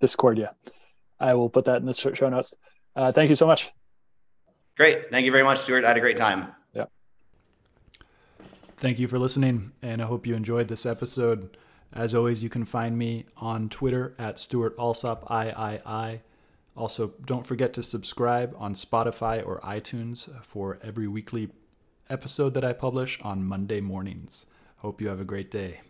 [0.00, 0.54] Discordia.
[1.20, 2.54] I will put that in the show notes.
[2.94, 3.72] Uh, thank you so much.
[4.78, 5.10] Great.
[5.10, 5.84] Thank you very much, Stewart.
[5.84, 6.54] I had a great time.
[6.72, 6.84] Yeah.
[8.76, 11.56] Thank you for listening, and I hope you enjoyed this episode.
[11.92, 16.20] As always, you can find me on Twitter at Stewart Alsop III.
[16.76, 21.50] Also, don't forget to subscribe on Spotify or iTunes for every weekly
[22.08, 24.46] episode that I publish on Monday mornings.
[24.76, 25.80] Hope you have a great day.